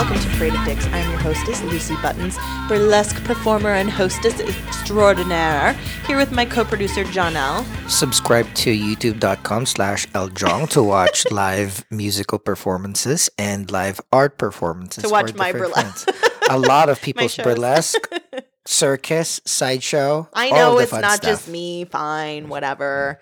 welcome 0.00 0.18
to 0.18 0.36
Parade 0.38 0.54
of 0.54 0.64
Dicks. 0.64 0.86
I'm 0.86 1.10
your 1.10 1.18
hostess, 1.18 1.60
Lucy 1.64 1.94
Buttons, 1.96 2.38
burlesque 2.68 3.22
performer 3.24 3.74
and 3.74 3.90
hostess 3.90 4.40
extraordinaire, 4.40 5.74
here 6.06 6.16
with 6.16 6.32
my 6.32 6.46
co-producer, 6.46 7.04
John 7.04 7.36
L. 7.36 7.66
Subscribe 7.86 8.46
to 8.54 8.70
youtube.com 8.74 9.66
slash 9.66 10.06
eljong 10.08 10.70
to 10.70 10.82
watch 10.82 11.26
live 11.30 11.84
musical 11.90 12.38
performances 12.38 13.28
and 13.36 13.70
live 13.70 14.00
art 14.10 14.38
performances. 14.38 15.04
To 15.04 15.10
watch 15.10 15.32
for 15.32 15.36
my 15.36 15.52
different 15.52 15.74
burlesque. 15.74 16.08
A 16.48 16.58
lot 16.58 16.88
of 16.88 16.98
people's 17.02 17.34
shows. 17.34 17.44
burlesque, 17.44 18.08
circus, 18.66 19.42
sideshow. 19.44 20.30
I 20.32 20.48
all 20.48 20.56
know 20.56 20.76
the 20.76 20.82
it's 20.84 20.92
fun 20.92 21.02
not 21.02 21.18
stuff. 21.18 21.30
just 21.30 21.48
me. 21.48 21.84
Fine, 21.84 22.48
whatever. 22.48 23.20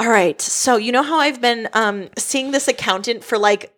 All 0.00 0.08
right. 0.08 0.40
So 0.40 0.76
you 0.76 0.92
know 0.92 1.02
how 1.02 1.18
I've 1.18 1.40
been 1.40 1.68
um, 1.72 2.08
seeing 2.16 2.52
this 2.52 2.68
accountant 2.68 3.24
for 3.24 3.36
like 3.36 3.72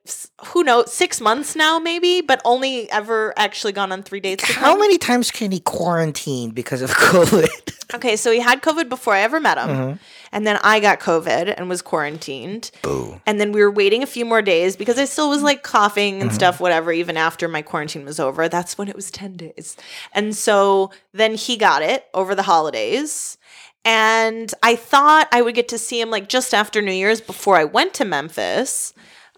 who 0.46 0.62
knows 0.64 0.92
six 0.92 1.20
months 1.20 1.56
now, 1.56 1.78
maybe, 1.78 2.20
but 2.20 2.42
only 2.44 2.90
ever 2.90 3.32
actually 3.38 3.72
gone 3.72 3.90
on 3.92 4.02
three 4.02 4.20
dates. 4.20 4.44
How 4.44 4.76
many 4.76 4.98
times 4.98 5.30
can 5.30 5.50
he 5.50 5.60
quarantine 5.60 6.50
because 6.50 6.82
of 6.82 6.90
COVID? 6.94 7.94
Okay, 7.94 8.16
so 8.16 8.30
he 8.30 8.40
had 8.40 8.62
COVID 8.62 8.88
before 8.88 9.14
I 9.14 9.20
ever 9.22 9.40
met 9.40 9.58
him, 9.58 9.68
Mm-hmm. 9.68 9.96
and 10.32 10.46
then 10.46 10.58
I 10.62 10.78
got 10.80 11.00
COVID 11.00 11.54
and 11.56 11.68
was 11.68 11.82
quarantined. 11.82 12.70
Boo. 12.82 13.20
And 13.26 13.40
then 13.40 13.50
we 13.52 13.60
were 13.62 13.70
waiting 13.70 14.02
a 14.02 14.06
few 14.06 14.24
more 14.24 14.42
days 14.42 14.76
because 14.76 14.98
I 14.98 15.06
still 15.06 15.28
was 15.30 15.42
like 15.42 15.62
coughing 15.62 16.14
Mm-hmm. 16.14 16.22
and 16.22 16.32
stuff, 16.34 16.60
whatever, 16.60 16.92
even 16.92 17.16
after 17.16 17.48
my 17.48 17.62
quarantine 17.62 18.04
was 18.04 18.20
over. 18.20 18.48
That's 18.48 18.76
when 18.78 18.88
it 18.88 18.94
was 18.96 19.10
10 19.10 19.36
days. 19.38 19.76
And 20.12 20.36
so 20.36 20.90
then 21.12 21.34
he 21.34 21.56
got 21.56 21.82
it 21.82 22.04
over 22.14 22.34
the 22.34 22.42
holidays. 22.44 23.38
And 23.84 24.52
I 24.62 24.76
thought 24.76 25.28
I 25.32 25.42
would 25.42 25.54
get 25.54 25.68
to 25.68 25.78
see 25.78 26.00
him 26.00 26.10
like 26.10 26.28
just 26.28 26.52
after 26.52 26.82
New 26.82 26.92
Year's 26.92 27.20
before 27.20 27.56
I 27.56 27.64
went 27.64 27.94
to 27.94 28.04
Memphis. 28.04 28.92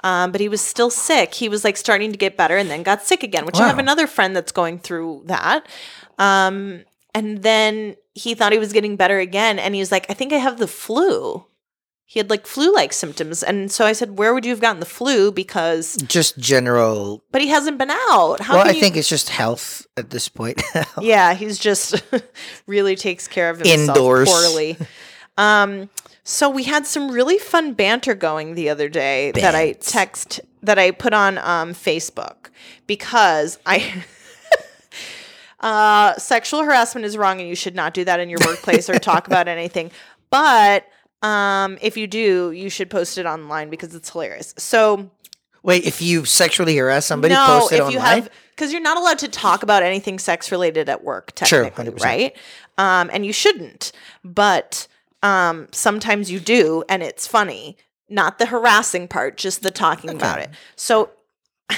Um, 0.05 0.33
but 0.33 0.41
he 0.41 0.49
was 0.49 0.61
still 0.61 0.91
sick. 0.91 1.33
He 1.35 1.49
was 1.49 1.63
like 1.63 1.77
starting 1.77 2.11
to 2.11 2.19
get 2.19 2.37
better 2.37 2.57
and 2.57 2.69
then 2.69 2.83
got 2.83 3.03
sick 3.03 3.23
again, 3.23 3.47
which 3.47 3.61
I 3.61 3.69
have 3.69 3.79
another 3.79 4.09
friend 4.09 4.35
that's 4.35 4.51
going 4.51 4.81
through 4.81 5.23
that. 5.27 5.65
Um, 6.19 6.85
and 7.15 7.43
then 7.45 7.97
he 8.15 8.35
thought 8.35 8.53
he 8.53 8.59
was 8.59 8.73
getting 8.73 8.97
better 8.97 9.21
again. 9.21 9.61
And 9.61 9.75
he 9.75 9.81
was 9.81 9.93
like, 9.93 10.07
I 10.11 10.15
think 10.15 10.33
I 10.33 10.39
have 10.39 10.59
the 10.59 10.67
flu. 10.67 11.45
He 12.05 12.19
had 12.19 12.29
like 12.29 12.47
flu 12.47 12.75
like 12.75 12.93
symptoms. 12.93 13.43
And 13.43 13.73
so 13.73 13.87
I 13.87 13.93
said, 13.93 14.19
Where 14.19 14.35
would 14.35 14.45
you 14.45 14.51
have 14.51 14.61
gotten 14.61 14.81
the 14.81 14.87
flu? 14.87 15.33
Because, 15.33 15.97
Just 15.97 16.37
general. 16.39 17.25
but 17.33 17.41
he 17.41 17.49
hasn't 17.49 17.79
been 17.79 17.91
out. 17.91 18.41
How 18.41 18.57
well, 18.57 18.67
I 18.67 18.73
you- 18.73 18.81
think 18.81 18.97
it's 18.97 19.09
just 19.09 19.31
health 19.31 19.87
at 19.97 20.11
this 20.11 20.29
point. 20.29 20.63
yeah, 21.01 21.35
he's 21.35 21.59
just 21.59 22.03
really 22.67 22.97
takes 22.97 23.27
care 23.29 23.49
of 23.49 23.59
himself 23.59 23.97
Indoors. 23.97 24.29
poorly. 24.29 24.77
Um, 25.39 25.89
so 26.25 26.51
we 26.51 26.65
had 26.65 26.87
some 26.87 27.11
really 27.11 27.39
fun 27.39 27.73
banter 27.73 28.15
going 28.15 28.55
the 28.55 28.69
other 28.69 28.89
day 28.91 29.33
that 29.33 29.55
I 29.55 29.73
text 29.73 30.41
that 30.63 30.79
I 30.79 30.91
put 30.91 31.15
on 31.15 31.39
um, 31.39 31.73
Facebook 31.73 32.51
because 32.87 33.59
I. 33.65 34.05
Uh, 35.61 36.17
sexual 36.19 36.65
harassment 36.65 37.07
is 37.07 37.17
wrong, 37.17 37.39
and 37.39 37.49
you 37.49 37.55
should 37.55 37.77
not 37.77 37.95
do 37.95 38.05
that 38.05 38.19
in 38.19 38.29
your 38.29 38.41
workplace 38.45 38.91
or 38.91 38.99
talk 38.99 39.29
about 39.29 39.47
anything. 39.47 39.93
But 40.29 40.85
um, 41.23 41.79
if 41.81 41.97
you 41.97 42.07
do, 42.07 42.51
you 42.53 42.69
should 42.69 42.91
post 42.91 43.19
it 43.19 43.27
online 43.27 43.71
because 43.71 43.95
it's 43.95 44.11
hilarious. 44.11 44.55
So 44.59 45.11
Wait, 45.63 45.85
if 45.85 46.03
you 46.03 46.25
sexually 46.25 46.77
harass 46.77 47.07
somebody, 47.07 47.35
no, 47.35 47.47
post 47.61 47.73
it 47.73 47.77
if 47.77 47.81
online? 47.83 47.93
you 47.95 47.99
have 48.01 48.31
because 48.51 48.73
you're 48.73 48.81
not 48.83 48.97
allowed 48.97 49.19
to 49.21 49.29
talk 49.29 49.63
about 49.63 49.83
anything 49.83 50.19
sex 50.19 50.51
related 50.51 50.89
at 50.89 51.05
work, 51.05 51.33
Sure, 51.47 51.65
technically, 51.65 52.01
100%. 52.01 52.05
right? 52.05 52.37
Um, 52.79 53.11
and 53.13 53.25
you 53.25 53.33
shouldn't, 53.33 53.93
but 54.25 54.87
um, 55.23 55.69
sometimes 55.71 56.31
you 56.31 56.41
do, 56.41 56.83
and 56.89 57.03
it's 57.03 57.27
funny. 57.27 57.77
Not 58.09 58.39
the 58.39 58.47
harassing 58.47 59.09
part, 59.09 59.39
just 59.39 59.63
the 59.63 59.71
talking 59.71 60.11
about 60.11 60.39
it. 60.41 60.51
So 60.77 61.11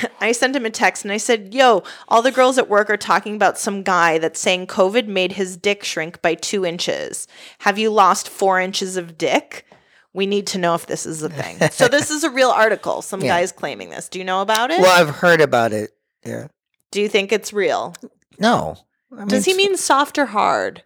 I 0.21 0.33
sent 0.33 0.57
him 0.57 0.67
a 0.67 0.71
text 0.71 1.05
and 1.05 1.13
I 1.13 1.17
said, 1.17 1.55
Yo, 1.55 1.83
all 2.09 2.23
the 2.23 2.33
girls 2.33 2.59
at 2.59 2.69
work 2.69 2.89
are 2.91 2.97
talking 2.97 3.35
about 3.37 3.59
some 3.59 3.83
guy 3.83 4.19
that's 4.19 4.41
saying 4.41 4.67
COVID 4.67 5.07
made 5.07 5.33
his 5.33 5.57
dick 5.57 5.85
shrink 5.85 6.21
by 6.23 6.35
two 6.35 6.65
inches. 6.65 7.27
Have 7.61 7.79
you 7.79 7.91
lost 7.91 8.29
four 8.29 8.61
inches 8.61 8.97
of 8.97 9.17
dick? 9.19 9.67
We 10.13 10.27
need 10.27 10.47
to 10.49 10.59
know 10.59 10.75
if 10.75 10.87
this 10.87 11.07
is 11.07 11.23
a 11.23 11.29
thing. 11.29 11.59
so, 11.71 11.89
this 11.89 12.11
is 12.11 12.23
a 12.25 12.31
real 12.31 12.51
article. 12.51 13.03
Some 13.03 13.21
Yeah. 13.21 13.29
guy's 13.39 13.53
claiming 13.53 13.91
this. 13.91 14.09
Do 14.09 14.19
you 14.19 14.25
know 14.25 14.43
about 14.43 14.71
it? 14.71 14.81
well, 14.81 15.01
I've 15.01 15.15
heard 15.17 15.41
about 15.41 15.73
it. 15.73 15.91
Yeah. 16.25 16.49
Do 16.93 17.01
you 17.01 17.09
think 17.09 17.33
it's 17.33 17.53
real? 17.53 17.95
No. 18.39 18.77
I 19.13 19.17
mean, 19.21 19.29
Does 19.29 19.45
he 19.45 19.55
mean 19.55 19.77
soft 19.77 20.17
or 20.19 20.27
hard? 20.27 20.85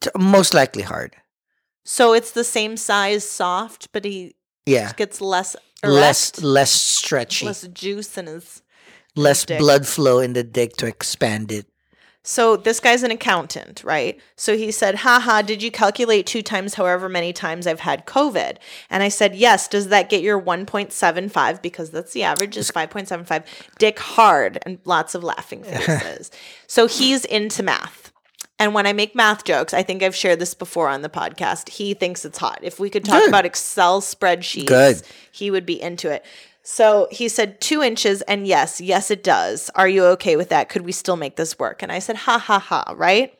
t- 0.00 0.10
most 0.18 0.54
likely 0.54 0.82
hard? 0.82 1.16
So 1.84 2.12
it's 2.14 2.30
the 2.30 2.44
same 2.44 2.76
size 2.76 3.28
soft, 3.28 3.88
but 3.92 4.04
he 4.04 4.34
Yeah. 4.66 4.92
gets 4.94 5.20
less 5.20 5.54
Less 5.54 5.56
erect, 5.84 6.42
less 6.42 6.70
stretchy. 6.70 7.46
less 7.46 7.66
juice 7.68 8.16
in 8.18 8.26
his. 8.26 8.62
less 9.16 9.44
dick. 9.44 9.58
blood 9.58 9.86
flow 9.86 10.18
in 10.18 10.32
the 10.32 10.42
dick 10.44 10.76
to 10.76 10.86
expand 10.86 11.50
it. 11.52 11.66
So 12.22 12.54
this 12.56 12.80
guy's 12.80 13.02
an 13.02 13.10
accountant, 13.10 13.82
right? 13.82 14.20
So 14.36 14.54
he 14.54 14.70
said, 14.70 14.96
haha, 14.96 15.40
did 15.40 15.62
you 15.62 15.70
calculate 15.70 16.26
two 16.26 16.42
times 16.42 16.74
however 16.74 17.08
many 17.08 17.32
times 17.32 17.66
I've 17.66 17.80
had 17.80 18.04
COVID? 18.06 18.58
And 18.90 19.02
I 19.02 19.08
said, 19.08 19.34
yes. 19.34 19.66
Does 19.66 19.88
that 19.88 20.10
get 20.10 20.22
your 20.22 20.40
1.75? 20.40 21.62
Because 21.62 21.90
that's 21.90 22.12
the 22.12 22.22
average 22.24 22.58
is 22.58 22.70
5.75. 22.70 23.44
Dick 23.78 23.98
hard 23.98 24.58
and 24.66 24.78
lots 24.84 25.14
of 25.14 25.24
laughing 25.24 25.62
faces. 25.64 26.30
so 26.66 26.86
he's 26.86 27.24
into 27.24 27.62
math. 27.62 28.12
And 28.60 28.74
when 28.74 28.86
I 28.86 28.92
make 28.92 29.14
math 29.14 29.44
jokes, 29.44 29.72
I 29.72 29.82
think 29.82 30.02
I've 30.02 30.14
shared 30.14 30.38
this 30.38 30.52
before 30.54 30.88
on 30.88 31.00
the 31.00 31.08
podcast. 31.08 31.70
He 31.70 31.94
thinks 31.94 32.24
it's 32.26 32.36
hot. 32.38 32.60
If 32.62 32.78
we 32.78 32.90
could 32.90 33.04
talk 33.06 33.20
Good. 33.20 33.28
about 33.30 33.46
Excel 33.46 34.02
spreadsheets, 34.02 34.66
Good. 34.66 35.02
he 35.32 35.50
would 35.50 35.64
be 35.64 35.80
into 35.80 36.10
it. 36.12 36.24
So 36.62 37.08
he 37.10 37.28
said 37.28 37.58
two 37.62 37.82
inches, 37.82 38.20
and 38.22 38.46
yes, 38.46 38.78
yes, 38.80 39.10
it 39.10 39.24
does. 39.24 39.70
Are 39.74 39.88
you 39.88 40.04
okay 40.08 40.36
with 40.36 40.50
that? 40.50 40.68
Could 40.68 40.82
we 40.82 40.92
still 40.92 41.16
make 41.16 41.36
this 41.36 41.58
work? 41.58 41.82
And 41.82 41.90
I 41.90 42.00
said, 42.00 42.16
ha 42.16 42.38
ha 42.38 42.58
ha, 42.58 42.94
right? 42.96 43.34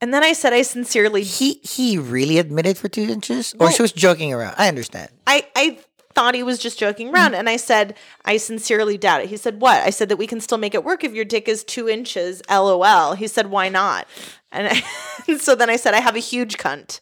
And 0.00 0.12
then 0.12 0.24
I 0.24 0.32
said, 0.32 0.52
I 0.52 0.62
sincerely, 0.62 1.22
He 1.22 1.60
he 1.62 1.96
really 1.96 2.38
admitted 2.38 2.76
for 2.76 2.88
two 2.88 3.02
inches, 3.04 3.54
or 3.54 3.66
Well- 3.66 3.70
she 3.70 3.82
was 3.82 3.92
joking 3.92 4.34
around. 4.34 4.56
I 4.58 4.66
understand. 4.68 5.10
I, 5.28 5.46
I 5.54 5.78
thought 6.16 6.34
he 6.34 6.42
was 6.42 6.58
just 6.58 6.78
joking 6.78 7.08
mm. 7.08 7.12
around. 7.12 7.34
And 7.34 7.48
I 7.48 7.56
said, 7.56 7.94
I 8.24 8.38
sincerely 8.38 8.96
doubt 8.96 9.20
it. 9.20 9.28
He 9.28 9.36
said, 9.36 9.60
What? 9.60 9.82
I 9.84 9.90
said 9.90 10.08
that 10.08 10.16
we 10.16 10.26
can 10.26 10.40
still 10.40 10.58
make 10.58 10.74
it 10.74 10.82
work 10.82 11.04
if 11.04 11.12
your 11.12 11.26
dick 11.26 11.46
is 11.46 11.62
two 11.62 11.88
inches, 11.88 12.42
lol. 12.50 13.14
He 13.14 13.28
said, 13.28 13.48
Why 13.48 13.68
not? 13.68 14.08
And 14.52 14.68
I, 14.70 15.36
so 15.38 15.54
then 15.54 15.68
I 15.68 15.76
said, 15.76 15.92
I 15.92 16.00
have 16.00 16.14
a 16.16 16.20
huge 16.20 16.56
cunt, 16.56 17.00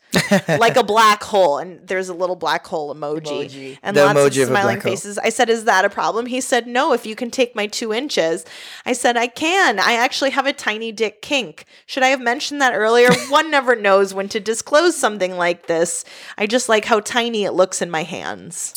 like 0.58 0.76
a 0.76 0.82
black 0.94 1.22
hole. 1.22 1.58
And 1.58 1.86
there's 1.86 2.08
a 2.08 2.14
little 2.14 2.36
black 2.36 2.66
hole 2.66 2.92
emoji, 2.94 3.44
Emoji. 3.44 3.78
and 3.82 3.96
The 3.96 4.04
lots 4.06 4.18
emoji 4.18 4.42
of 4.42 4.48
of 4.48 4.48
a 4.48 4.52
smiling 4.52 4.80
hole. 4.80 4.90
faces. 4.92 5.18
I 5.18 5.28
said, 5.28 5.50
Is 5.50 5.64
that 5.64 5.84
a 5.84 5.90
problem? 5.90 6.26
He 6.26 6.40
said, 6.40 6.66
No, 6.66 6.92
if 6.94 7.04
you 7.06 7.14
can 7.14 7.30
take 7.30 7.54
my 7.54 7.66
two 7.66 7.92
inches. 7.92 8.44
I 8.86 8.92
said, 8.94 9.16
I 9.16 9.26
can. 9.26 9.78
I 9.78 9.92
actually 9.92 10.30
have 10.30 10.46
a 10.46 10.52
tiny 10.54 10.90
dick 10.90 11.20
kink. 11.22 11.66
Should 11.86 12.02
I 12.02 12.08
have 12.08 12.20
mentioned 12.20 12.60
that 12.62 12.74
earlier? 12.74 13.10
One 13.28 13.50
never 13.50 13.76
knows 13.76 14.14
when 14.14 14.28
to 14.30 14.40
disclose 14.40 14.96
something 14.96 15.36
like 15.36 15.66
this. 15.66 16.04
I 16.38 16.46
just 16.46 16.68
like 16.68 16.86
how 16.86 17.00
tiny 17.00 17.44
it 17.44 17.52
looks 17.52 17.82
in 17.82 17.90
my 17.90 18.02
hands. 18.04 18.74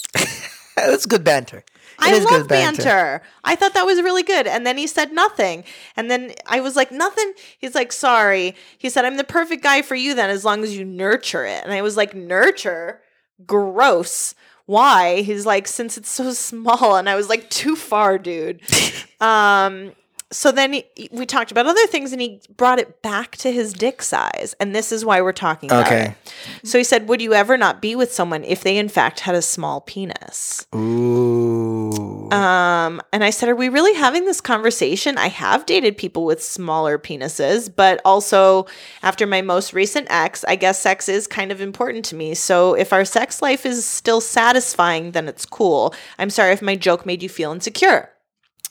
That's 0.85 1.07
good 1.07 1.23
banter. 1.23 1.57
It 1.57 1.65
I 1.99 2.19
love 2.19 2.47
banter. 2.47 3.23
I 3.43 3.55
thought 3.55 3.73
that 3.73 3.85
was 3.85 3.99
really 4.03 4.21
good. 4.21 4.45
And 4.45 4.67
then 4.67 4.77
he 4.77 4.85
said 4.85 5.11
nothing. 5.11 5.63
And 5.95 6.11
then 6.11 6.33
I 6.45 6.59
was 6.59 6.75
like, 6.75 6.91
nothing. 6.91 7.33
He's 7.57 7.73
like, 7.73 7.91
sorry. 7.91 8.55
He 8.77 8.89
said, 8.89 9.03
I'm 9.03 9.17
the 9.17 9.23
perfect 9.23 9.63
guy 9.63 9.81
for 9.81 9.95
you 9.95 10.13
then, 10.13 10.29
as 10.29 10.45
long 10.45 10.63
as 10.63 10.77
you 10.77 10.85
nurture 10.85 11.43
it. 11.45 11.63
And 11.63 11.73
I 11.73 11.81
was 11.81 11.97
like, 11.97 12.13
nurture? 12.13 13.01
Gross. 13.47 14.35
Why? 14.67 15.21
He's 15.21 15.47
like, 15.47 15.67
since 15.67 15.97
it's 15.97 16.11
so 16.11 16.31
small. 16.33 16.97
And 16.97 17.09
I 17.09 17.15
was 17.15 17.29
like, 17.29 17.49
too 17.49 17.75
far, 17.75 18.19
dude. 18.19 18.61
um, 19.19 19.94
so 20.31 20.51
then 20.51 20.73
he, 20.73 20.85
we 21.11 21.25
talked 21.25 21.51
about 21.51 21.65
other 21.67 21.88
things 21.88 22.11
and 22.11 22.21
he 22.21 22.41
brought 22.57 22.79
it 22.79 23.01
back 23.01 23.38
to 23.38 23.51
his 23.51 23.71
dick 23.71 24.01
size. 24.01 24.55
And 24.59 24.75
this 24.75 24.91
is 24.91 25.05
why 25.05 25.21
we're 25.21 25.31
talking 25.31 25.71
about 25.71 25.88
Okay. 25.88 26.15
it. 26.62 26.68
So 26.68 26.77
he 26.77 26.83
said, 26.83 27.07
Would 27.07 27.21
you 27.21 27.33
ever 27.33 27.57
not 27.57 27.81
be 27.81 27.95
with 27.95 28.12
someone 28.13 28.44
if 28.44 28.62
they 28.62 28.77
in 28.77 28.89
fact 28.89 29.21
had 29.21 29.35
a 29.35 29.41
small 29.41 29.81
penis? 29.81 30.65
Ooh. 30.75 32.29
Um, 32.31 33.01
and 33.13 33.24
I 33.24 33.29
said, 33.29 33.47
Are 33.47 33.56
we 33.56 33.69
really 33.69 33.94
having 33.94 34.25
this 34.25 34.41
conversation? 34.41 35.18
I 35.18 35.27
have 35.27 35.65
dated 35.65 35.97
people 35.97 36.25
with 36.25 36.44
smaller 36.44 36.97
penises, 36.97 37.73
but 37.73 38.01
also 38.03 38.68
after 39.03 39.25
my 39.25 39.41
most 39.41 39.71
recent 39.73 40.07
ex, 40.09 40.44
I 40.45 40.57
guess 40.57 40.81
sex 40.81 41.07
is 41.07 41.25
kind 41.27 41.51
of 41.53 41.62
important 41.62 42.03
to 42.06 42.15
me. 42.15 42.33
So 42.33 42.73
if 42.73 42.91
our 42.91 43.06
sex 43.06 43.41
life 43.41 43.65
is 43.65 43.85
still 43.85 44.19
satisfying, 44.19 45.12
then 45.12 45.27
it's 45.30 45.45
cool. 45.45 45.94
I'm 46.19 46.30
sorry 46.30 46.51
if 46.51 46.62
my 46.62 46.75
joke 46.75 47.06
made 47.06 47.23
you 47.23 47.30
feel 47.30 47.53
insecure. 47.53 48.09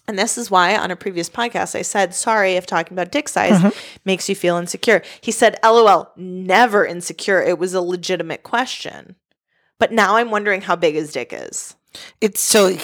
And 0.09 0.19
this 0.19 0.39
is 0.39 0.51
why 0.51 0.77
on 0.77 0.91
a 0.91 0.97
previous 0.97 1.29
podcast 1.29 1.75
I 1.75 1.83
said, 1.83 2.15
sorry 2.15 2.53
if 2.53 2.67
talking 2.67 2.95
about 2.95 3.11
dick 3.11 3.29
size 3.29 3.53
uh-huh. 3.53 3.71
makes 4.05 4.29
you 4.29 4.37
feel 4.37 4.57
insecure. 4.57 5.03
He 5.21 5.33
said, 5.33 5.59
LOL, 5.65 6.13
never 6.17 6.87
insecure. 6.87 7.43
It 7.43 7.59
was 7.59 7.75
a 7.75 7.81
legitimate 7.81 8.43
question. 8.43 9.17
But 9.79 9.93
now 9.93 10.17
I'm 10.17 10.31
wondering 10.31 10.63
how 10.63 10.77
big 10.77 10.95
his 10.95 11.13
dick 11.13 11.33
is. 11.33 11.75
it's 12.21 12.41
so 12.41 12.77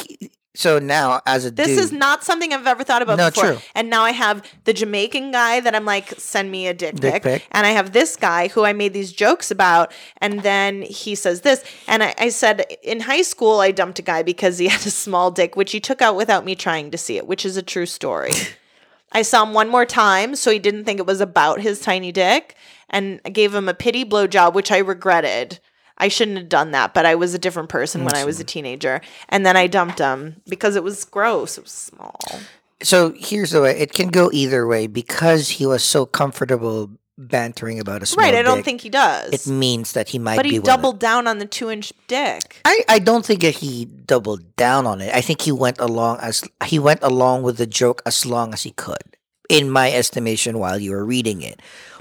So 0.54 0.78
now, 0.78 1.22
as 1.25 1.46
a 1.46 1.50
This 1.50 1.69
dude, 1.69 1.78
is 1.78 1.93
not 1.93 2.25
something 2.25 2.52
I've 2.52 2.66
ever 2.66 2.84
thought 2.84 3.00
about 3.00 3.16
No, 3.16 3.31
before. 3.31 3.52
true. 3.52 3.58
And 3.75 3.88
now 3.88 4.02
I 4.02 4.10
have 4.10 4.43
the 4.64 4.75
Jamaican 4.75 5.31
guy 5.31 5.60
that 5.60 5.75
I'm 5.75 5.87
like, 5.87 6.10
send 6.19 6.50
me 6.50 6.66
a 6.66 6.75
dick, 6.75 6.96
Dick 6.96 7.14
pic. 7.14 7.22
pic. 7.22 7.46
And 7.52 7.66
I 7.66 7.70
have 7.70 7.93
this 7.93 8.16
guy 8.16 8.49
who 8.49 8.64
I 8.64 8.75
made 8.75 8.93
these 8.93 9.12
jokes 9.12 9.50
about. 9.50 9.93
And 10.19 10.43
then 10.43 10.82
he 10.82 11.14
says 11.14 11.40
this. 11.40 11.64
And 11.88 12.02
I, 12.02 12.14
I 12.19 12.28
said, 12.28 12.66
in 12.82 13.00
high 13.00 13.22
school, 13.22 13.60
I 13.60 13.70
dumped 13.70 13.99
a 13.99 14.02
guy 14.02 14.22
because 14.22 14.58
he 14.58 14.69
had 14.75 14.84
a 14.87 14.90
small 14.90 15.31
dick, 15.31 15.56
which 15.56 15.72
he 15.72 15.81
took 15.81 16.02
out 16.02 16.16
without 16.16 16.44
me 16.44 16.54
trying 16.54 16.90
to 16.90 16.99
see 16.99 17.16
it, 17.16 17.26
which 17.26 17.46
is 17.46 17.56
a 17.56 17.62
true 17.62 17.87
story. 17.87 18.32
I 19.12 19.22
saw 19.22 19.44
him 19.44 19.54
one 19.54 19.69
more 19.70 19.84
time, 19.87 20.37
so 20.37 20.50
he 20.50 20.58
didn't 20.58 20.84
think 20.84 20.99
it 20.99 21.06
was 21.06 21.20
about 21.20 21.60
his 21.60 21.81
tiny 21.81 22.12
dick. 22.12 22.56
And 22.90 23.20
I 23.25 23.31
gave 23.31 23.54
him 23.54 23.69
a 23.70 23.75
pity 23.75 24.04
blowjob, 24.04 24.52
which 24.52 24.70
I 24.70 24.78
regretted. 24.78 25.60
I 26.04 26.08
shouldn't 26.08 26.37
have 26.38 26.49
done 26.49 26.72
that, 26.72 26.94
but 26.94 27.06
I 27.06 27.14
was 27.14 27.32
a 27.34 27.38
different 27.38 27.69
person 27.69 28.04
when 28.04 28.14
I 28.14 28.25
was 28.25 28.40
a 28.40 28.44
teenager. 28.44 29.00
And 29.28 29.46
then 29.46 29.56
I 29.56 29.66
dumped 29.69 29.99
him 30.00 30.43
because 30.49 30.75
it 30.76 30.82
was 30.82 31.04
gross. 31.04 31.56
It 31.58 31.64
was 31.64 31.72
small. 31.72 32.19
so 32.82 33.14
here's 33.16 33.52
the 33.52 33.60
way 33.62 33.78
it 33.78 33.93
can 33.93 34.08
go 34.08 34.28
either 34.32 34.66
way 34.66 34.87
because 34.88 35.49
he 35.58 35.64
was 35.66 35.82
so 35.84 36.04
comfortable 36.04 36.90
bantering 37.19 37.78
about 37.78 38.02
a 38.02 38.06
small 38.06 38.25
Right, 38.25 38.34
I 38.34 38.43
don't 38.43 38.56
dick, 38.58 38.64
think 38.64 38.81
he 38.81 38.88
does. 38.90 39.31
it 39.32 39.46
means 39.46 39.93
that 39.93 40.08
he 40.08 40.19
might 40.19 40.37
but 40.37 40.43
be 40.44 40.50
he 40.52 40.58
one 40.58 40.62
of- 40.62 40.66
doubled 40.75 40.99
down 40.99 41.28
on 41.28 41.38
the 41.38 41.46
two 41.46 41.70
inch 41.70 41.93
dick. 42.08 42.60
I, 42.64 42.82
I 42.88 42.99
don't 42.99 43.25
think 43.25 43.43
that 43.43 43.56
he 43.62 43.84
doubled 43.84 44.56
down 44.56 44.87
on 44.87 45.00
it. 45.00 45.14
I 45.14 45.20
think 45.20 45.43
he 45.43 45.52
went 45.52 45.78
along 45.78 46.19
as 46.20 46.43
he 46.64 46.78
went 46.81 47.00
along 47.04 47.43
with 47.44 47.58
the 47.58 47.66
joke 47.69 48.02
as 48.04 48.26
long 48.26 48.52
as 48.52 48.62
he 48.64 48.72
could, 48.72 49.04
in 49.49 49.70
my 49.70 49.93
estimation, 49.93 50.58
while 50.58 50.78
you 50.81 50.90
were 50.90 51.04
reading 51.04 51.43
it. 51.43 51.60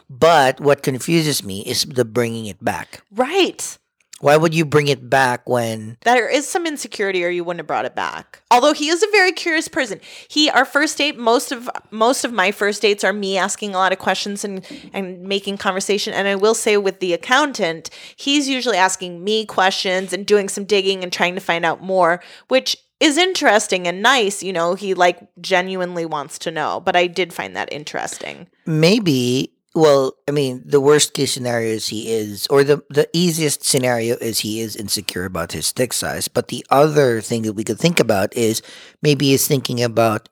But 0.09 0.59
what 0.59 0.81
confuses 0.81 1.44
me 1.44 1.62
is 1.62 1.83
the 1.86 2.03
bringing 2.06 2.45
it 2.48 2.63
back. 2.63 3.03
Right. 3.13 3.77
Why 4.21 4.38
would 4.38 4.53
you 4.53 4.65
bring 4.65 4.88
it 4.88 5.09
back 5.09 5.47
when? 5.50 5.97
There 6.01 6.29
is 6.29 6.47
some 6.47 6.65
insecurity 6.65 7.23
or 7.25 7.29
you 7.29 7.44
wouldn't 7.44 7.59
have 7.59 7.68
brought 7.68 7.85
it 7.85 7.95
back. 7.95 8.41
Although 8.51 8.73
he 8.73 8.89
is 8.89 9.03
a 9.03 9.12
very 9.12 9.31
curious 9.31 9.68
person. 9.68 10.00
He 10.27 10.50
our 10.50 10.65
first 10.65 10.97
date, 10.97 11.18
most 11.18 11.51
of 11.51 11.69
most 11.89 12.23
of 12.23 12.31
my 12.31 12.51
first 12.51 12.81
dates 12.81 13.03
are 13.03 13.13
me 13.13 13.38
asking 13.38 13.73
a 13.73 13.77
lot 13.77 13.91
of 13.91 14.00
questions 14.00 14.45
and 14.45 14.65
and 14.94 15.23
making 15.23 15.57
conversation. 15.57 16.13
And 16.13 16.27
I 16.27 16.35
will 16.35 16.56
say 16.56 16.77
with 16.77 17.00
the 17.00 17.13
accountant, 17.13 17.89
he's 18.15 18.47
usually 18.47 18.77
asking 18.77 19.23
me 19.23 19.45
questions 19.45 20.13
and 20.13 20.25
doing 20.25 20.50
some 20.50 20.65
digging 20.65 21.03
and 21.03 21.12
trying 21.12 21.35
to 21.35 21.41
find 21.41 21.65
out 21.65 21.81
more, 21.81 22.21
which 22.47 22.77
is 23.01 23.17
interesting 23.17 23.88
and 23.88 24.03
nice, 24.03 24.44
you 24.44 24.53
know, 24.53 24.75
he 24.75 24.94
like 24.94 25.19
genuinely 25.41 26.06
wants 26.06 26.38
to 26.38 26.51
know, 26.51 26.79
but 26.79 26.95
I 26.95 27.07
did 27.07 27.33
find 27.33 27.56
that 27.56 27.74
interesting. 27.74 28.47
Maybe. 28.67 29.53
Well, 29.73 30.13
I 30.27 30.31
mean, 30.31 30.63
the 30.65 30.81
worst 30.81 31.13
case 31.13 31.31
scenario 31.33 31.69
is 31.69 31.88
he 31.88 32.12
is, 32.12 32.45
or 32.47 32.63
the 32.63 32.83
the 32.89 33.07
easiest 33.13 33.63
scenario 33.63 34.15
is 34.18 34.39
he 34.39 34.59
is 34.59 34.75
insecure 34.75 35.23
about 35.23 35.53
his 35.53 35.68
stick 35.68 35.94
size. 35.94 36.27
But 36.27 36.50
the 36.50 36.65
other 36.69 37.21
thing 37.21 37.44
that 37.44 37.53
we 37.53 37.63
could 37.63 37.79
think 37.79 38.00
about 38.00 38.35
is 38.35 38.62
maybe 39.01 39.29
he's 39.31 39.47
thinking 39.47 39.81
about 39.81 40.27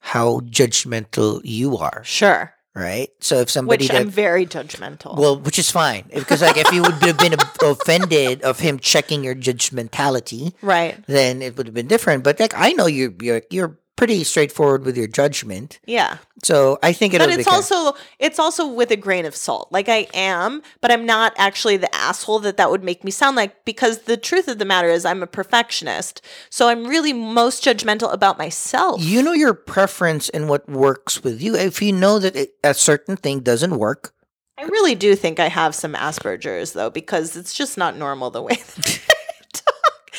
how 0.00 0.40
judgmental 0.40 1.40
you 1.44 1.78
are. 1.78 2.04
Sure. 2.04 2.52
right? 2.74 3.08
So 3.20 3.38
if 3.38 3.48
somebody 3.48 3.84
Which 3.84 3.92
that 3.92 4.00
I'm 4.02 4.10
very 4.10 4.44
judgmental. 4.44 5.16
well, 5.16 5.38
which 5.40 5.58
is 5.58 5.70
fine 5.70 6.04
because 6.12 6.42
like 6.42 6.58
if 6.58 6.70
you 6.72 6.82
would 6.82 7.00
have 7.00 7.16
been 7.18 7.34
offended 7.62 8.42
of 8.42 8.58
him 8.60 8.78
checking 8.78 9.24
your 9.24 9.34
judgmentality, 9.34 10.52
right. 10.60 10.98
then 11.06 11.40
it 11.40 11.56
would 11.56 11.66
have 11.66 11.74
been 11.74 11.86
different. 11.88 12.24
But 12.24 12.38
like 12.40 12.52
I 12.54 12.72
know 12.72 12.86
you're 12.86 13.14
you're 13.22 13.42
you're 13.48 13.78
pretty 13.96 14.24
straightforward 14.24 14.84
with 14.84 14.96
your 14.96 15.06
judgment, 15.06 15.78
Yeah. 15.86 16.18
so 16.42 16.78
I 16.82 16.92
think 16.92 17.14
it'll 17.14 17.26
but 17.28 17.38
it's 17.38 17.46
also 17.48 17.94
it's 18.18 18.38
also 18.38 18.66
with 18.66 18.90
a 18.90 18.96
grain 18.96 19.24
of 19.24 19.34
salt 19.36 19.68
like 19.70 19.88
i 19.88 20.06
am 20.12 20.62
but 20.80 20.90
i'm 20.90 21.06
not 21.06 21.32
actually 21.38 21.76
the 21.76 21.94
asshole 21.94 22.40
that 22.40 22.56
that 22.56 22.70
would 22.70 22.82
make 22.82 23.04
me 23.04 23.10
sound 23.10 23.36
like 23.36 23.64
because 23.64 24.00
the 24.02 24.16
truth 24.16 24.48
of 24.48 24.58
the 24.58 24.64
matter 24.64 24.88
is 24.88 25.04
i'm 25.04 25.22
a 25.22 25.26
perfectionist 25.26 26.20
so 26.50 26.68
i'm 26.68 26.86
really 26.86 27.12
most 27.12 27.64
judgmental 27.64 28.12
about 28.12 28.36
myself 28.36 29.00
you 29.02 29.22
know 29.22 29.32
your 29.32 29.54
preference 29.54 30.28
and 30.30 30.48
what 30.48 30.68
works 30.68 31.22
with 31.22 31.40
you. 31.40 31.54
If 31.54 31.80
you 31.80 31.92
know 31.92 32.18
that 32.18 32.34
it, 32.36 32.50
a 32.64 32.74
certain 32.74 33.16
thing 33.16 33.40
doesn't 33.40 33.78
work, 33.78 34.12
i 34.58 34.64
really 34.64 34.94
do 34.94 35.14
think 35.16 35.38
i 35.40 35.48
have 35.48 35.74
some 35.74 35.94
asperger's 35.94 36.72
though 36.72 36.90
because 36.90 37.36
it's 37.36 37.54
just 37.54 37.78
not 37.78 37.96
normal 37.96 38.30
the 38.30 38.42
way 38.42 38.56
that. 38.56 39.00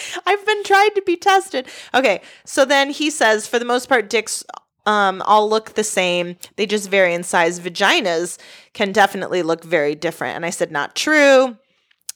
i've 0.26 0.46
been 0.46 0.64
tried 0.64 0.90
to 0.96 1.02
be 1.06 1.16
tested 1.16 1.68
okay 1.94 2.22
so 2.46 2.66
then 2.66 2.90
he 2.90 3.10
says 3.10 3.48
for 3.48 3.60
the 3.60 3.66
most 3.66 3.88
part 3.88 4.10
dicks 4.10 4.44
um, 4.86 5.24
all 5.24 5.50
look 5.50 5.74
the 5.74 5.84
same. 5.84 6.38
They 6.58 6.66
just 6.66 6.90
vary 6.90 7.14
in 7.14 7.24
size. 7.24 7.60
Vaginas 7.60 8.38
can 8.74 8.92
definitely 8.92 9.42
look 9.42 9.64
very 9.64 9.96
different. 9.96 10.36
And 10.36 10.46
I 10.46 10.52
said, 10.52 10.72
not 10.72 10.96
true. 10.96 11.58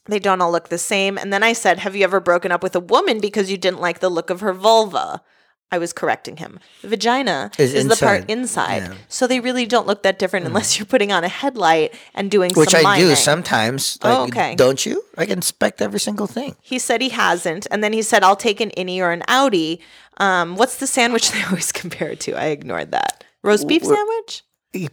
They 0.06 0.18
don't 0.18 0.40
all 0.40 0.52
look 0.52 0.68
the 0.68 0.78
same. 0.78 1.18
And 1.18 1.32
then 1.32 1.42
I 1.42 1.52
said, 1.52 1.78
Have 1.78 1.94
you 1.94 2.04
ever 2.04 2.20
broken 2.20 2.50
up 2.50 2.62
with 2.62 2.74
a 2.74 2.80
woman 2.80 3.20
because 3.20 3.50
you 3.50 3.56
didn't 3.56 3.80
like 3.80 4.00
the 4.00 4.08
look 4.08 4.30
of 4.30 4.40
her 4.40 4.52
vulva? 4.52 5.22
I 5.72 5.78
was 5.78 5.92
correcting 5.92 6.36
him. 6.38 6.58
The 6.82 6.88
vagina 6.88 7.50
Is 7.58 7.74
is, 7.74 7.86
the 7.86 7.96
part 7.96 8.28
inside. 8.28 8.82
Yeah. 8.82 8.94
So 9.08 9.26
they 9.26 9.38
really 9.38 9.66
don't 9.66 9.86
look 9.86 10.02
that 10.02 10.18
different 10.18 10.46
unless 10.46 10.78
you're 10.78 10.86
putting 10.86 11.12
on 11.12 11.22
a 11.22 11.28
headlight 11.28 11.94
and 12.14 12.30
doing 12.30 12.50
which 12.54 12.70
some 12.70 12.84
I 12.84 12.98
do 12.98 13.04
mining. 13.04 13.16
sometimes. 13.16 13.98
Oh, 14.02 14.24
okay. 14.24 14.56
Don't 14.56 14.84
you? 14.84 15.04
I 15.16 15.26
can 15.26 15.38
inspect 15.38 15.80
every 15.80 16.00
single 16.00 16.26
thing. 16.26 16.56
He 16.60 16.78
said 16.78 17.00
he 17.00 17.10
hasn't. 17.10 17.66
And 17.70 17.84
then 17.84 17.92
he 17.92 18.02
said, 18.02 18.24
I'll 18.24 18.36
take 18.36 18.60
an 18.60 18.70
innie 18.76 18.98
or 18.98 19.12
an 19.12 19.22
outie. 19.28 19.80
Um, 20.16 20.56
what's 20.56 20.76
the 20.76 20.86
sandwich 20.86 21.30
they 21.32 21.42
always 21.44 21.70
compare 21.72 22.10
it 22.10 22.20
to? 22.20 22.32
I 22.34 22.46
ignored 22.46 22.90
that. 22.90 23.22
Roast 23.42 23.68
beef 23.68 23.82
Wh- 23.82 23.86
sandwich? 23.86 24.42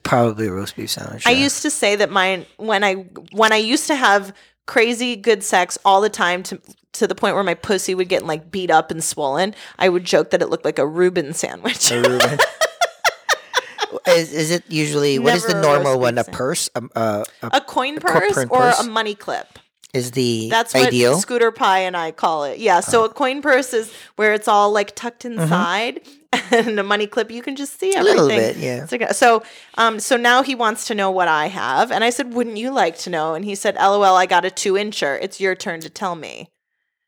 Probably 0.04 0.48
a 0.48 0.52
roast 0.52 0.76
beef 0.76 0.92
sandwich. 0.92 1.26
I 1.28 1.32
used 1.32 1.62
to 1.64 1.70
say 1.70 1.96
that 1.96 2.10
mine 2.12 2.46
when 2.58 2.84
I 2.84 2.94
when 3.32 3.52
I 3.52 3.58
used 3.58 3.88
to 3.88 3.96
have 3.96 4.34
crazy 4.66 5.16
good 5.16 5.44
sex 5.44 5.78
all 5.86 6.02
the 6.02 6.10
time 6.10 6.44
to 6.44 6.60
to 7.00 7.08
the 7.08 7.16
point 7.16 7.36
where 7.36 7.44
my 7.44 7.54
pussy 7.54 7.96
would 7.96 8.10
get 8.10 8.26
like 8.26 8.52
beat 8.52 8.72
up 8.72 8.92
and 8.92 9.04
swollen. 9.04 9.56
I 9.78 9.90
would 9.90 10.06
joke 10.06 10.32
that 10.32 10.42
it 10.42 10.50
looked 10.50 10.66
like 10.66 10.80
a 10.80 10.88
Reuben 10.88 11.34
sandwich. 11.34 11.92
A 11.92 12.02
Reuben. 12.02 12.40
is, 14.08 14.34
is 14.34 14.52
it 14.52 14.64
usually 14.70 15.20
what 15.20 15.36
is 15.36 15.46
the 15.46 15.54
Never 15.54 15.60
a 15.60 15.74
normal 15.74 16.00
one? 16.00 16.18
A 16.18 16.24
purse? 16.24 16.70
Um, 16.76 16.90
uh, 16.96 17.24
a, 17.42 17.50
a 17.54 17.62
coin 17.62 18.00
co- 18.00 18.14
purse 18.14 18.34
coin 18.34 18.48
or 18.50 18.60
purse? 18.60 18.80
a 18.80 18.90
money 18.90 19.16
clip. 19.16 19.60
is 19.94 20.12
the 20.12 20.50
That's 20.50 20.74
what 20.74 20.88
ideal? 20.88 21.18
Scooter 21.20 21.52
Pie 21.52 21.80
and 21.80 21.96
I 21.96 22.12
call 22.12 22.44
it. 22.44 22.60
Yeah. 22.60 22.80
So 22.82 23.06
a 23.06 23.10
coin 23.10 23.42
purse 23.42 23.74
is 23.74 23.92
where 24.16 24.34
it's 24.34 24.48
all 24.48 24.72
like 24.72 24.96
tucked 24.96 25.26
inside, 25.26 26.02
and 26.52 26.80
a 26.80 26.84
money 26.84 27.08
clip 27.08 27.32
you 27.32 27.42
can 27.42 27.56
just 27.56 27.80
see 27.80 27.96
everything. 27.96 28.20
A 28.20 28.24
little 28.24 28.54
bit, 28.54 28.58
yeah. 28.58 29.12
So, 29.12 29.44
um, 29.78 30.00
so 30.00 30.18
now 30.18 30.44
he 30.44 30.56
wants 30.56 30.86
to 30.88 30.96
know 30.96 31.12
what 31.12 31.28
I 31.28 31.48
have, 31.48 31.92
and 31.92 32.04
I 32.04 32.10
said, 32.10 32.34
"Wouldn't 32.34 32.58
you 32.58 32.72
like 32.72 32.98
to 33.00 33.10
know?" 33.10 33.34
And 33.34 33.46
he 33.46 33.56
said, 33.56 33.76
"LOL, 33.76 34.04
I 34.04 34.26
got 34.26 34.46
a 34.46 34.52
two 34.52 34.74
incher. 34.74 35.18
It's 35.22 35.40
your 35.40 35.56
turn 35.56 35.80
to 35.82 35.90
tell 35.90 36.16
me." 36.16 36.50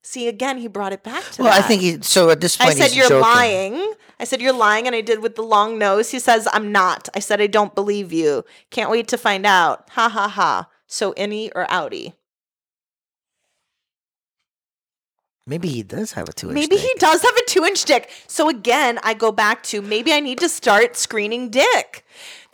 See, 0.02 0.28
again, 0.28 0.58
he 0.58 0.68
brought 0.68 0.94
it 0.94 1.04
back 1.04 1.24
to 1.32 1.42
me. 1.42 1.46
Well, 1.48 1.58
I 1.58 1.62
think 1.62 1.82
he, 1.82 2.00
so. 2.02 2.30
At 2.30 2.42
this 2.42 2.56
point, 2.56 2.72
I 2.72 2.74
said 2.74 2.96
you're 2.96 3.10
joking. 3.10 3.22
lying. 3.22 3.94
I 4.20 4.24
said 4.24 4.42
you're 4.42 4.54
lying, 4.54 4.88
and 4.88 4.96
I 4.96 5.02
did 5.02 5.22
with 5.22 5.36
the 5.36 5.42
long 5.42 5.78
nose. 5.78 6.12
He 6.12 6.20
says 6.20 6.48
I'm 6.54 6.72
not. 6.72 7.10
I 7.16 7.20
said 7.20 7.42
I 7.42 7.48
don't 7.48 7.76
believe 7.76 8.14
you. 8.14 8.46
Can't 8.72 8.90
wait 8.90 9.08
to 9.10 9.18
find 9.18 9.46
out. 9.46 9.90
Ha 9.92 10.10
ha 10.10 10.28
ha. 10.28 10.70
So 10.88 11.14
innie 11.14 11.52
or 11.54 11.66
outie? 11.68 12.14
Maybe 15.46 15.68
he 15.68 15.82
does 15.82 16.12
have 16.14 16.30
a 16.30 16.32
two. 16.32 16.50
inch 16.50 16.56
Maybe 16.56 16.78
he 16.78 16.94
does 17.00 17.24
have 17.24 17.36
a 17.36 17.46
two 17.46 17.66
inch 17.66 17.84
dick. 17.84 18.10
So 18.28 18.50
again, 18.50 19.00
I 19.04 19.16
go 19.16 19.32
back 19.32 19.64
to 19.64 19.82
maybe 19.82 20.14
I 20.14 20.20
need 20.20 20.40
to 20.40 20.50
start 20.50 20.96
screening 20.96 21.50
dick. 21.50 22.06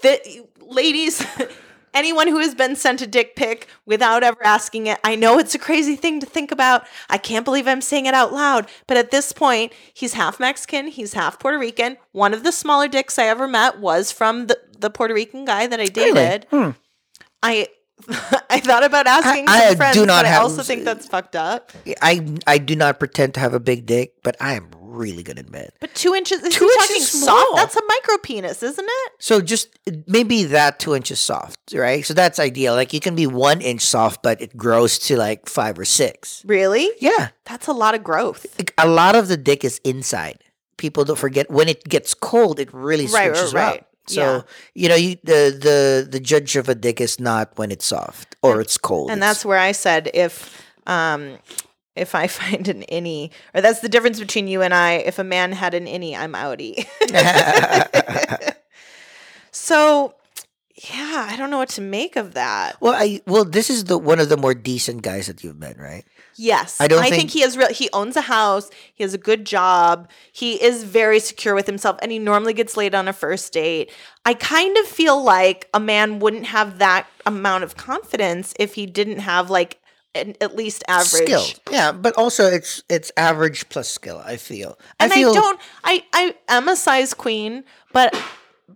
The 0.01 0.45
ladies, 0.61 1.25
anyone 1.95 2.27
who 2.27 2.39
has 2.39 2.53
been 2.53 2.75
sent 2.75 3.01
a 3.01 3.07
dick 3.07 3.35
pic 3.35 3.67
without 3.85 4.23
ever 4.23 4.45
asking 4.45 4.87
it, 4.87 4.99
I 5.03 5.15
know 5.15 5.39
it's 5.39 5.55
a 5.55 5.59
crazy 5.59 5.95
thing 5.95 6.19
to 6.19 6.25
think 6.25 6.51
about. 6.51 6.85
I 7.09 7.17
can't 7.17 7.45
believe 7.45 7.67
I'm 7.67 7.81
saying 7.81 8.05
it 8.05 8.13
out 8.13 8.33
loud. 8.33 8.67
But 8.85 8.97
at 8.97 9.11
this 9.11 9.31
point, 9.31 9.73
he's 9.93 10.13
half 10.13 10.39
Mexican, 10.39 10.87
he's 10.87 11.13
half 11.13 11.39
Puerto 11.39 11.57
Rican. 11.57 11.97
One 12.11 12.33
of 12.33 12.43
the 12.43 12.51
smaller 12.51 12.87
dicks 12.87 13.17
I 13.17 13.25
ever 13.25 13.47
met 13.47 13.79
was 13.79 14.11
from 14.11 14.47
the, 14.47 14.59
the 14.77 14.89
Puerto 14.89 15.13
Rican 15.13 15.45
guy 15.45 15.65
that 15.67 15.79
I 15.79 15.85
dated. 15.85 16.45
Hmm. 16.51 16.71
I 17.41 17.67
I 18.49 18.59
thought 18.59 18.83
about 18.83 19.07
asking 19.07 19.45
I 19.47 19.69
some 19.69 19.77
friends, 19.77 19.95
do 19.95 20.05
not 20.05 20.23
but 20.23 20.31
I 20.31 20.35
also 20.35 20.63
think 20.63 20.83
that's 20.83 21.07
fucked 21.07 21.35
up. 21.35 21.71
I 22.01 22.25
I 22.45 22.57
do 22.57 22.75
not 22.75 22.99
pretend 22.99 23.35
to 23.35 23.39
have 23.39 23.53
a 23.53 23.59
big 23.59 23.85
dick, 23.85 24.15
but 24.21 24.35
I 24.41 24.55
am 24.55 24.69
really 24.95 25.23
good 25.23 25.37
in 25.39 25.45
bed. 25.51 25.71
But 25.79 25.93
two 25.95 26.13
inches 26.15 26.41
is 26.41 26.53
Two 26.55 26.69
inches 26.81 27.09
soft? 27.23 27.55
That's 27.55 27.75
a 27.75 27.81
micro 27.87 28.17
penis, 28.17 28.63
isn't 28.63 28.87
it? 28.87 29.11
So 29.19 29.41
just 29.41 29.77
maybe 30.07 30.45
that 30.45 30.79
two 30.79 30.95
inches 30.95 31.19
soft, 31.19 31.59
right? 31.75 32.05
So 32.05 32.13
that's 32.13 32.39
ideal. 32.39 32.73
Like 32.75 32.93
you 32.93 32.99
can 32.99 33.15
be 33.15 33.27
one 33.27 33.61
inch 33.61 33.81
soft, 33.81 34.23
but 34.23 34.41
it 34.41 34.55
grows 34.57 34.97
to 34.99 35.17
like 35.17 35.47
five 35.49 35.77
or 35.77 35.85
six. 35.85 36.43
Really? 36.45 36.89
Yeah, 36.99 37.29
That's 37.45 37.67
a 37.67 37.73
lot 37.73 37.93
of 37.95 38.03
growth. 38.03 38.45
A 38.77 38.87
lot 38.87 39.15
of 39.15 39.27
the 39.27 39.37
dick 39.37 39.63
is 39.63 39.79
inside. 39.83 40.39
People 40.77 41.05
don't 41.05 41.17
forget 41.19 41.49
when 41.51 41.69
it 41.69 41.83
gets 41.83 42.13
cold, 42.13 42.59
it 42.59 42.73
really 42.73 43.05
Right, 43.05 43.27
right, 43.29 43.35
switches 43.35 43.53
right. 43.53 43.79
up. 43.81 43.87
So 44.07 44.21
Yeah. 44.21 44.41
you 44.75 44.89
know, 44.89 44.95
you 44.95 45.15
the 45.23 45.41
the 45.67 46.07
the 46.09 46.19
judge 46.19 46.55
of 46.57 46.69
a 46.69 46.75
dick 46.75 47.01
is 47.01 47.19
not 47.19 47.51
when 47.57 47.71
it's 47.71 47.85
soft 47.85 48.35
or 48.43 48.61
it's 48.61 48.77
cold. 48.77 49.09
And 49.09 49.17
It's- 49.19 49.29
that's 49.37 49.45
where 49.45 49.57
I 49.57 49.71
said 49.71 50.11
if 50.13 50.61
um 50.85 51.39
if 51.95 52.15
I 52.15 52.27
find 52.41 52.67
an 52.67 52.83
innie, 52.91 53.31
or 53.53 53.61
that's 53.61 53.79
the 53.79 53.89
difference 53.89 54.19
between 54.19 54.47
you 54.47 54.61
and 54.61 54.73
I. 54.73 54.93
If 54.93 55.19
a 55.19 55.23
man 55.23 55.51
had 55.51 55.73
an 55.73 55.85
innie, 55.85 56.17
I'm 56.17 56.33
outie. 56.33 56.85
so 59.51 60.13
yeah, 60.75 61.27
I 61.29 61.37
don't 61.37 61.49
know 61.49 61.57
what 61.57 61.69
to 61.69 61.81
make 61.81 62.17
of 62.17 62.33
that. 62.33 62.79
Well, 62.81 62.93
I 62.93 63.21
well, 63.25 63.45
this 63.45 63.69
is 63.69 63.85
the 63.85 63.97
one 63.97 64.19
of 64.19 64.29
the 64.29 64.37
more 64.37 64.53
decent 64.53 65.01
guys 65.03 65.27
that 65.27 65.43
you've 65.43 65.57
met, 65.57 65.79
right? 65.79 66.03
Yes, 66.37 66.81
I 66.81 66.89
don't 66.89 66.99
I 66.99 67.03
think, 67.03 67.15
think- 67.15 67.31
he 67.31 67.41
has 67.41 67.57
real. 67.57 67.71
He 67.71 67.89
owns 67.93 68.17
a 68.17 68.21
house. 68.21 68.69
He 68.93 69.03
has 69.03 69.13
a 69.13 69.17
good 69.17 69.45
job. 69.45 70.09
He 70.33 70.61
is 70.61 70.83
very 70.83 71.21
secure 71.21 71.55
with 71.55 71.65
himself, 71.65 71.97
and 72.01 72.11
he 72.11 72.19
normally 72.19 72.53
gets 72.53 72.75
laid 72.75 72.93
on 72.93 73.07
a 73.07 73.13
first 73.13 73.53
date. 73.53 73.89
I 74.25 74.33
kind 74.33 74.75
of 74.77 74.85
feel 74.85 75.23
like 75.23 75.69
a 75.73 75.79
man 75.79 76.19
wouldn't 76.19 76.47
have 76.47 76.79
that 76.79 77.07
amount 77.25 77.63
of 77.63 77.77
confidence 77.77 78.53
if 78.59 78.75
he 78.75 78.85
didn't 78.85 79.19
have 79.19 79.49
like 79.49 79.79
at 80.15 80.55
least 80.55 80.83
average. 80.87 81.23
Skill, 81.29 81.45
yeah, 81.71 81.91
but 81.91 82.15
also 82.17 82.45
it's 82.45 82.83
it's 82.89 83.11
average 83.17 83.69
plus 83.69 83.89
skill. 83.89 84.21
I 84.25 84.37
feel. 84.37 84.77
And 84.99 85.11
I, 85.11 85.15
feel, 85.15 85.33
don't. 85.33 85.59
I 85.83 86.03
I 86.13 86.35
am 86.47 86.67
a 86.69 86.75
size 86.75 87.13
queen, 87.13 87.63
but 87.93 88.15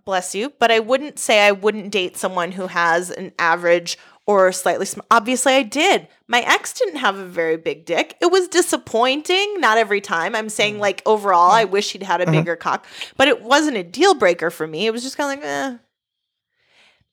bless 0.06 0.36
you. 0.36 0.52
But 0.60 0.72
I 0.72 0.80
wouldn't 0.80 1.20
say 1.20 1.42
I 1.48 1.52
wouldn't 1.52 1.92
date 1.92 2.18
someone 2.18 2.52
who 2.52 2.68
has 2.68 3.10
an 3.10 3.32
average 3.40 3.98
or 4.26 4.52
slightly 4.52 4.86
small. 4.86 5.06
Obviously, 5.10 5.54
I 5.54 5.64
did. 5.64 6.08
My 6.28 6.42
ex 6.42 6.74
didn't 6.74 6.98
have 6.98 7.18
a 7.18 7.26
very 7.26 7.58
big 7.58 7.86
dick. 7.86 8.16
It 8.22 8.32
was 8.32 8.48
disappointing. 8.48 9.60
Not 9.60 9.80
every 9.80 10.02
time. 10.02 10.36
I'm 10.36 10.50
saying 10.50 10.76
Mm. 10.76 10.80
like 10.82 11.02
overall, 11.08 11.50
I 11.50 11.64
wish 11.64 11.94
he'd 11.94 12.04
had 12.04 12.22
a 12.22 12.26
Uh-huh. 12.26 12.34
bigger 12.34 12.56
cock, 12.56 12.86
but 13.18 13.28
it 13.28 13.42
wasn't 13.42 13.78
a 13.78 13.84
deal 13.84 14.14
breaker 14.14 14.52
for 14.52 14.68
me. 14.68 14.86
It 14.86 14.92
was 14.92 15.02
just 15.02 15.18
kind 15.18 15.40
of 15.40 15.44
like, 15.44 15.50
eh. 15.52 15.78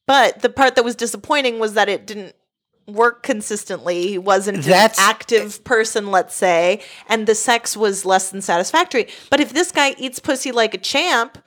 But 0.07 0.43
the 0.43 0.51
part 0.51 0.75
that 0.77 0.85
was 0.85 0.95
disappointing 0.95 1.59
was 1.59 1.73
that 1.75 1.89
it 1.89 2.07
didn't 2.07 2.35
work 2.87 3.23
consistently. 3.23 4.09
He 4.09 4.19
wasn't 4.19 4.63
That's- 4.63 4.99
an 4.99 5.05
active 5.05 5.65
person, 5.65 6.11
let's 6.11 6.35
say, 6.35 6.83
and 7.09 7.27
the 7.27 7.35
sex 7.35 7.77
was 7.77 8.05
less 8.05 8.31
than 8.31 8.41
satisfactory. 8.43 9.09
But 9.31 9.41
if 9.41 9.53
this 9.53 9.73
guy 9.73 9.95
eats 9.99 10.19
pussy 10.21 10.53
like 10.53 10.73
a 10.75 10.79
champ, 10.79 11.39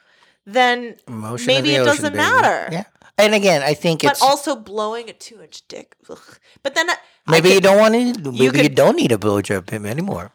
then 0.45 0.97
Emotion 1.07 1.47
maybe 1.47 1.69
the 1.69 1.75
it 1.75 1.79
ocean, 1.79 1.85
doesn't 1.87 2.13
baby. 2.13 2.17
matter. 2.17 2.69
Yeah, 2.71 2.83
and 3.17 3.33
again, 3.33 3.61
I 3.61 3.73
think 3.73 4.01
But 4.03 4.11
it's 4.13 4.21
also 4.21 4.55
blowing 4.55 5.09
a 5.09 5.13
two 5.13 5.41
inch 5.41 5.63
dick. 5.67 5.95
Ugh. 6.09 6.19
But 6.63 6.75
then 6.75 6.89
I- 6.89 6.93
I 7.27 7.31
maybe 7.31 7.49
you 7.49 7.61
don't 7.61 7.77
want 7.77 7.93
to. 7.93 8.31
Maybe 8.31 8.37
you, 8.43 8.51
could- 8.51 8.75
don't 8.75 8.95
need 8.95 9.09
to 9.09 9.17
blowjob 9.19 9.69
him 9.69 9.85
anymore. 9.85 10.31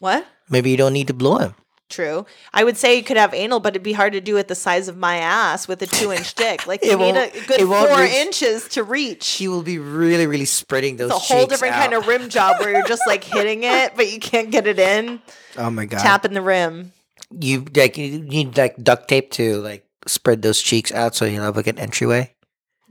What? 0.00 0.26
Maybe 0.48 0.70
you 0.70 0.76
don't 0.76 0.92
need 0.94 1.06
to 1.08 1.14
blow 1.14 1.38
him. 1.38 1.54
True. 1.92 2.24
I 2.54 2.64
would 2.64 2.78
say 2.78 2.96
you 2.96 3.02
could 3.02 3.18
have 3.18 3.34
anal, 3.34 3.60
but 3.60 3.74
it'd 3.74 3.82
be 3.82 3.92
hard 3.92 4.14
to 4.14 4.20
do 4.22 4.38
it 4.38 4.48
the 4.48 4.54
size 4.54 4.88
of 4.88 4.96
my 4.96 5.16
ass 5.18 5.68
with 5.68 5.82
a 5.82 5.86
two 5.98 6.10
inch 6.10 6.34
dick. 6.34 6.66
Like 6.66 6.82
you 6.82 6.96
need 6.96 7.16
a 7.16 7.30
good 7.46 7.60
four 7.60 7.98
reach- 7.98 8.14
inches 8.14 8.66
to 8.70 8.82
reach. 8.82 9.28
He 9.28 9.46
will 9.46 9.62
be 9.62 9.78
really, 9.78 10.26
really 10.26 10.46
spreading 10.46 10.96
those. 10.96 11.10
It's 11.10 11.30
a 11.30 11.34
whole 11.34 11.46
different 11.46 11.74
kind 11.74 11.92
of 11.92 12.06
rim 12.06 12.30
job 12.30 12.60
where 12.60 12.72
you're 12.72 12.88
just 12.88 13.02
like 13.06 13.22
hitting 13.36 13.64
it, 13.64 13.94
but 13.94 14.10
you 14.10 14.18
can't 14.18 14.50
get 14.50 14.66
it 14.66 14.78
in. 14.78 15.20
Oh 15.58 15.68
my 15.68 15.84
god! 15.84 16.00
Tapping 16.00 16.32
the 16.32 16.40
rim. 16.40 16.92
You 17.38 17.66
like 17.76 17.98
you 17.98 18.20
need 18.20 18.56
like 18.56 18.82
duct 18.82 19.08
tape 19.08 19.30
to 19.32 19.60
like 19.60 19.86
spread 20.06 20.40
those 20.40 20.62
cheeks 20.62 20.90
out 20.92 21.14
so 21.14 21.26
you 21.26 21.42
have 21.42 21.56
like 21.56 21.66
an 21.66 21.78
entryway. 21.78 22.34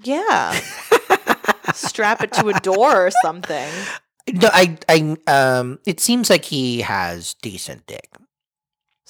Yeah. 0.04 0.60
Strap 1.74 2.22
it 2.22 2.34
to 2.34 2.50
a 2.50 2.60
door 2.60 3.08
or 3.08 3.12
something. 3.24 3.70
No, 4.32 4.50
I, 4.52 4.78
I, 4.88 5.18
um, 5.28 5.80
it 5.86 6.00
seems 6.00 6.30
like 6.30 6.46
he 6.46 6.82
has 6.82 7.34
decent 7.36 7.88
dick. 7.88 8.10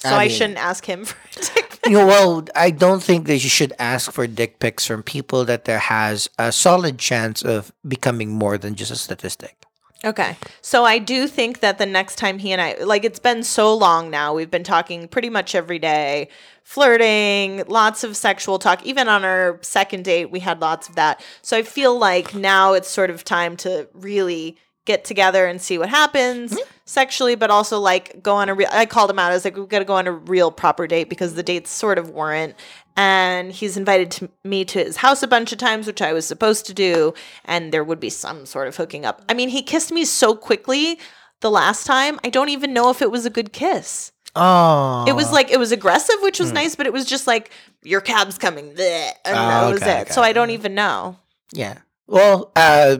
So 0.02 0.10
I 0.16 0.22
I, 0.22 0.28
shouldn't 0.28 0.58
ask 0.58 0.84
him 0.84 1.04
for 1.04 1.16
a 1.38 1.42
dick 1.42 1.70
pic. 1.70 1.86
You 1.86 1.98
know, 1.98 2.06
well, 2.06 2.44
I 2.56 2.70
don't 2.70 3.02
think 3.02 3.26
that 3.28 3.44
you 3.44 3.48
should 3.48 3.72
ask 3.78 4.10
for 4.10 4.26
dick 4.26 4.58
pics 4.58 4.84
from 4.84 5.02
people 5.02 5.44
that 5.44 5.64
there 5.64 5.78
has 5.78 6.28
a 6.38 6.50
solid 6.50 6.98
chance 6.98 7.42
of 7.42 7.72
becoming 7.86 8.30
more 8.30 8.58
than 8.58 8.74
just 8.74 8.90
a 8.90 8.96
statistic. 8.96 9.56
Okay. 10.04 10.36
So 10.60 10.84
I 10.84 10.98
do 10.98 11.28
think 11.28 11.60
that 11.60 11.78
the 11.78 11.86
next 11.86 12.16
time 12.16 12.40
he 12.40 12.50
and 12.50 12.60
I, 12.60 12.74
like, 12.82 13.04
it's 13.04 13.20
been 13.20 13.44
so 13.44 13.72
long 13.72 14.10
now. 14.10 14.34
We've 14.34 14.50
been 14.50 14.64
talking 14.64 15.06
pretty 15.06 15.30
much 15.30 15.54
every 15.54 15.78
day, 15.78 16.28
flirting, 16.64 17.62
lots 17.68 18.02
of 18.02 18.16
sexual 18.16 18.58
talk. 18.58 18.84
Even 18.84 19.08
on 19.08 19.24
our 19.24 19.60
second 19.62 20.04
date, 20.04 20.32
we 20.32 20.40
had 20.40 20.60
lots 20.60 20.88
of 20.88 20.96
that. 20.96 21.22
So 21.42 21.56
I 21.56 21.62
feel 21.62 21.96
like 21.96 22.34
now 22.34 22.72
it's 22.72 22.90
sort 22.90 23.10
of 23.10 23.22
time 23.22 23.56
to 23.58 23.88
really 23.94 24.56
get 24.84 25.04
together 25.04 25.46
and 25.46 25.60
see 25.60 25.78
what 25.78 25.88
happens 25.88 26.52
mm-hmm. 26.52 26.70
sexually, 26.84 27.34
but 27.34 27.50
also 27.50 27.78
like 27.78 28.22
go 28.22 28.34
on 28.34 28.48
a 28.48 28.54
real. 28.54 28.68
I 28.72 28.86
called 28.86 29.10
him 29.10 29.18
out. 29.18 29.30
I 29.30 29.34
was 29.34 29.44
like, 29.44 29.56
we've 29.56 29.68
got 29.68 29.80
to 29.80 29.84
go 29.84 29.94
on 29.94 30.06
a 30.06 30.12
real 30.12 30.50
proper 30.50 30.86
date 30.86 31.08
because 31.08 31.34
the 31.34 31.42
dates 31.42 31.70
sort 31.70 31.98
of 31.98 32.10
weren't. 32.10 32.54
And 32.96 33.52
he's 33.52 33.76
invited 33.78 34.10
to 34.12 34.30
me 34.44 34.64
to 34.66 34.78
his 34.84 34.96
house 34.96 35.22
a 35.22 35.26
bunch 35.26 35.50
of 35.52 35.58
times, 35.58 35.86
which 35.86 36.02
I 36.02 36.12
was 36.12 36.26
supposed 36.26 36.66
to 36.66 36.74
do, 36.74 37.14
and 37.44 37.72
there 37.72 37.84
would 37.84 38.00
be 38.00 38.10
some 38.10 38.44
sort 38.44 38.68
of 38.68 38.76
hooking 38.76 39.06
up. 39.06 39.22
I 39.28 39.34
mean, 39.34 39.48
he 39.48 39.62
kissed 39.62 39.90
me 39.92 40.04
so 40.04 40.34
quickly 40.34 40.98
the 41.40 41.50
last 41.50 41.86
time. 41.86 42.20
I 42.22 42.28
don't 42.28 42.50
even 42.50 42.74
know 42.74 42.90
if 42.90 43.00
it 43.00 43.10
was 43.10 43.24
a 43.24 43.30
good 43.30 43.52
kiss. 43.52 44.12
Oh, 44.34 45.04
It 45.06 45.12
was 45.14 45.28
oh. 45.28 45.32
like 45.32 45.50
it 45.50 45.58
was 45.58 45.72
aggressive, 45.72 46.16
which 46.22 46.38
was 46.40 46.50
hmm. 46.50 46.56
nice, 46.56 46.74
but 46.74 46.86
it 46.86 46.92
was 46.92 47.04
just 47.04 47.26
like 47.26 47.50
your 47.82 48.00
cab's 48.00 48.38
coming, 48.38 48.72
bleh, 48.72 49.10
and 49.24 49.36
that 49.36 49.64
Oh, 49.64 49.70
was 49.72 49.82
okay, 49.82 49.98
it. 49.98 50.02
okay. 50.02 50.12
So 50.12 50.22
I 50.22 50.32
don't 50.32 50.50
even 50.50 50.74
know. 50.74 51.16
yeah. 51.52 51.78
Well, 52.06 52.52
uh, 52.56 52.98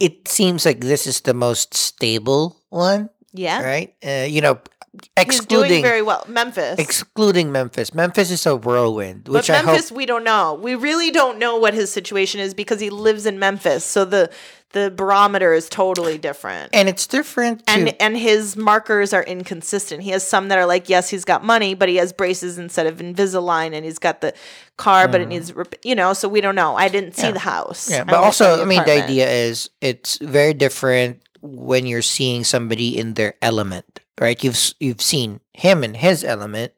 it 0.00 0.28
seems 0.28 0.64
like 0.66 0.80
this 0.80 1.06
is 1.06 1.20
the 1.22 1.34
most 1.34 1.74
stable 1.74 2.62
one, 2.70 3.10
Yeah, 3.34 3.62
right? 3.62 3.94
Uh, 4.06 4.26
you 4.28 4.40
know, 4.40 4.58
he's 4.92 5.04
doing 5.16 5.26
excluding 5.26 5.82
very 5.82 6.02
well. 6.02 6.24
Memphis, 6.28 6.78
excluding 6.78 7.50
Memphis. 7.52 7.92
Memphis 7.92 8.30
is 8.30 8.46
a 8.46 8.56
whirlwind, 8.56 9.28
which 9.28 9.48
but 9.48 9.64
Memphis, 9.64 9.88
hope. 9.88 9.98
we 9.98 10.06
don't 10.06 10.24
know. 10.24 10.54
We 10.54 10.74
really 10.76 11.10
don't 11.10 11.38
know 11.38 11.56
what 11.58 11.74
his 11.74 11.90
situation 11.92 12.40
is 12.40 12.54
because 12.54 12.80
he 12.80 12.90
lives 12.90 13.26
in 13.26 13.38
Memphis, 13.38 13.84
so 13.84 14.04
the 14.04 14.30
the 14.70 14.90
barometer 14.90 15.52
is 15.54 15.68
totally 15.68 16.18
different. 16.18 16.70
And 16.74 16.88
it's 16.88 17.06
different. 17.06 17.62
And 17.68 17.94
and 18.00 18.16
his 18.16 18.56
markers 18.56 19.12
are 19.12 19.22
inconsistent. 19.22 20.02
He 20.02 20.10
has 20.10 20.26
some 20.26 20.48
that 20.48 20.58
are 20.58 20.66
like, 20.66 20.88
yes, 20.88 21.08
he's 21.08 21.24
got 21.24 21.44
money, 21.44 21.74
but 21.74 21.88
he 21.88 21.96
has 21.96 22.12
braces 22.12 22.58
instead 22.58 22.86
of 22.86 22.98
Invisalign, 22.98 23.72
and 23.74 23.84
he's 23.84 23.98
got 24.00 24.20
the 24.20 24.32
car, 24.76 25.06
but 25.08 25.20
it 25.20 25.28
needs, 25.28 25.52
rep- 25.52 25.74
you 25.84 25.94
know. 25.94 26.12
So 26.12 26.28
we 26.28 26.40
don't 26.40 26.56
know. 26.56 26.74
I 26.76 26.88
didn't 26.88 27.14
see 27.16 27.22
Mm. 27.22 27.26
Yeah. 27.26 27.32
the 27.32 27.38
house. 27.40 27.90
Yeah, 27.90 28.04
but 28.04 28.14
also, 28.14 28.60
I 28.62 28.64
mean, 28.64 28.82
the 28.84 29.02
idea 29.04 29.28
is 29.30 29.70
it's 29.80 30.18
very 30.18 30.54
different 30.54 31.22
when 31.44 31.84
you're 31.86 32.00
seeing 32.02 32.42
somebody 32.42 32.96
in 32.96 33.14
their 33.14 33.34
element, 33.42 34.00
right? 34.18 34.42
You've 34.42 34.58
you've 34.80 35.02
seen 35.02 35.40
him 35.52 35.84
in 35.84 35.92
his 35.94 36.24
element 36.24 36.72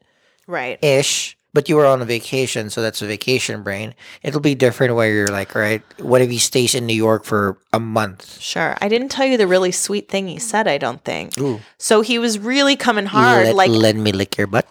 right? 0.48 0.82
ish, 0.82 1.38
but 1.54 1.68
you 1.68 1.76
were 1.76 1.86
on 1.86 2.02
a 2.02 2.04
vacation, 2.04 2.68
so 2.68 2.82
that's 2.82 3.00
a 3.00 3.06
vacation 3.06 3.62
brain. 3.62 3.94
It'll 4.22 4.40
be 4.40 4.56
different 4.56 4.94
where 4.96 5.10
you're 5.12 5.28
like, 5.28 5.54
right? 5.54 5.82
What 5.98 6.20
if 6.20 6.30
he 6.30 6.38
stays 6.38 6.74
in 6.74 6.84
New 6.84 6.98
York 6.98 7.24
for 7.24 7.58
a 7.72 7.78
month? 7.78 8.40
Sure. 8.40 8.76
I 8.82 8.88
didn't 8.88 9.08
tell 9.10 9.24
you 9.24 9.36
the 9.38 9.46
really 9.46 9.70
sweet 9.72 10.08
thing 10.08 10.26
he 10.26 10.38
said. 10.38 10.66
I 10.66 10.78
don't 10.78 11.02
think. 11.04 11.38
Ooh, 11.38 11.60
So 11.78 12.00
he 12.00 12.18
was 12.18 12.38
really 12.38 12.74
coming 12.76 13.06
hard. 13.06 13.46
let, 13.46 13.54
like 13.54 13.70
let 13.70 13.94
me 13.94 14.10
lick 14.10 14.36
your 14.36 14.48
butt. 14.48 14.66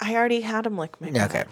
I 0.00 0.14
already 0.14 0.40
had 0.40 0.66
him 0.66 0.78
lick 0.78 1.00
my. 1.00 1.08
Okay. 1.08 1.44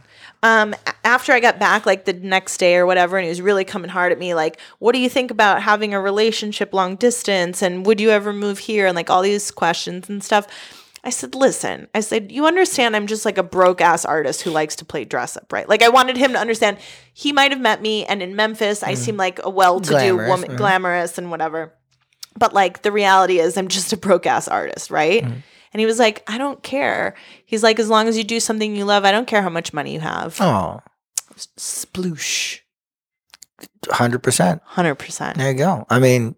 um 0.43 0.75
after 1.05 1.33
i 1.33 1.41
got 1.41 1.59
back 1.59 1.87
like 1.87 2.05
the 2.05 2.12
next 2.12 2.59
day 2.59 2.76
or 2.76 2.87
whatever 2.87 3.17
and 3.17 3.25
he 3.25 3.29
was 3.29 3.41
really 3.41 3.65
coming 3.65 3.91
hard 3.91 4.12
at 4.12 4.19
me 4.19 4.35
like 4.35 4.61
what 4.79 4.93
do 4.93 4.99
you 4.99 5.09
think 5.09 5.31
about 5.31 5.62
having 5.62 5.95
a 5.95 6.00
relationship 6.00 6.73
long 6.73 6.97
distance 6.97 7.62
and 7.62 7.85
would 7.87 8.00
you 8.00 8.11
ever 8.11 8.33
move 8.33 8.59
here? 8.59 8.87
and 8.87 8.95
like 8.95 9.11
all 9.11 9.23
these 9.23 9.50
questions 9.50 10.09
and 10.09 10.23
stuff. 10.23 10.47
I 11.03 11.11
said 11.11 11.35
listen 11.37 11.87
i 11.95 12.00
said 12.00 12.33
you 12.33 12.47
understand 12.47 12.97
i'm 12.97 13.07
just 13.07 13.25
like 13.25 13.38
a 13.38 13.43
broke 13.45 13.81
ass 13.81 14.05
artist 14.05 14.43
who 14.43 14.50
likes 14.50 14.75
to 14.76 14.85
play 14.85 15.05
dress 15.05 15.37
up 15.37 15.53
right? 15.53 15.69
Like 15.69 15.83
i 15.83 15.88
wanted 15.88 16.17
him 16.17 16.33
to 16.33 16.38
understand. 16.38 16.79
He 17.15 17.33
might 17.33 17.53
have 17.53 17.61
met 17.61 17.81
me 17.81 18.05
and 18.05 18.23
in 18.23 18.35
memphis 18.37 18.83
i 18.83 18.95
seem 18.95 19.17
like 19.17 19.38
a 19.43 19.50
well-to-do 19.50 20.17
woman 20.17 20.50
mhm. 20.50 20.57
glamorous 20.57 21.17
and 21.19 21.31
whatever. 21.31 21.73
But 22.38 22.53
like 22.53 22.83
the 22.83 22.93
reality 22.93 23.38
is 23.38 23.57
i'm 23.57 23.69
just 23.69 23.93
a 23.93 23.97
broke 23.97 24.26
ass 24.26 24.47
artist 24.49 24.91
right 24.91 25.25
and 25.76 25.80
he 25.80 25.85
was 25.85 25.99
like 25.99 26.23
i 26.26 26.38
don't 26.38 26.62
care 26.62 27.14
he's 27.45 27.62
like 27.62 27.78
as 27.78 27.90
long 27.90 28.09
as 28.09 28.16
you 28.16 28.25
do 28.25 28.40
something 28.40 28.75
you 28.75 28.87
love 28.87 29.04
i 29.04 29.12
don't 29.12 29.26
care 29.26 29.42
how 29.42 29.50
much 29.50 29.75
money 29.75 29.92
you 29.92 30.00
have 30.00 30.38
Oh, 30.40 30.80
sploosh 31.37 32.61
100%. 33.85 34.61
100% 34.64 35.35
There 35.37 35.50
you 35.50 35.59
go. 35.59 35.87
I 35.90 35.99
mean, 35.99 36.35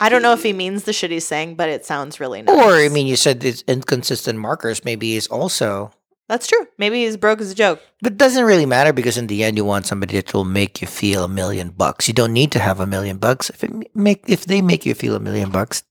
i 0.00 0.08
don't 0.08 0.22
know 0.22 0.32
if 0.32 0.44
he 0.44 0.52
means 0.52 0.84
the 0.84 0.92
shit 0.92 1.10
he's 1.10 1.26
saying 1.26 1.56
but 1.56 1.68
it 1.68 1.84
sounds 1.84 2.20
really 2.20 2.42
nice 2.42 2.54
or 2.56 2.74
I 2.74 2.88
mean, 2.88 3.08
you 3.08 3.16
said 3.16 3.40
these 3.40 3.62
inconsistent 3.66 4.38
markers. 4.38 4.84
Maybe 4.84 5.14
he's 5.14 5.26
also 5.26 5.90
that's 6.28 6.46
true 6.46 6.66
maybe 6.78 7.02
he's 7.04 7.16
broke 7.16 7.40
as 7.40 7.50
a 7.50 7.54
joke 7.56 7.82
But 8.00 8.12
it 8.12 8.18
doesn't 8.18 8.44
really 8.44 8.66
matter 8.66 8.92
because 8.92 9.18
in 9.18 9.26
the 9.26 9.42
end, 9.42 9.56
you 9.56 9.64
want 9.64 9.86
somebody 9.86 10.14
that 10.14 10.32
will 10.32 10.44
make 10.46 10.80
you 10.80 10.86
feel 10.86 11.24
a 11.24 11.28
million 11.28 11.70
bucks. 11.70 12.06
You 12.06 12.14
don't 12.14 12.32
need 12.32 12.52
to 12.52 12.60
have 12.60 12.78
a 12.78 12.86
million 12.86 13.18
bucks. 13.18 13.50
If 13.50 13.64
it 13.64 13.70
make 13.94 14.22
if 14.30 14.46
they 14.46 14.62
make 14.62 14.86
you 14.86 14.94
feel 14.94 15.16
a 15.16 15.20
million 15.20 15.50
bucks, 15.50 15.82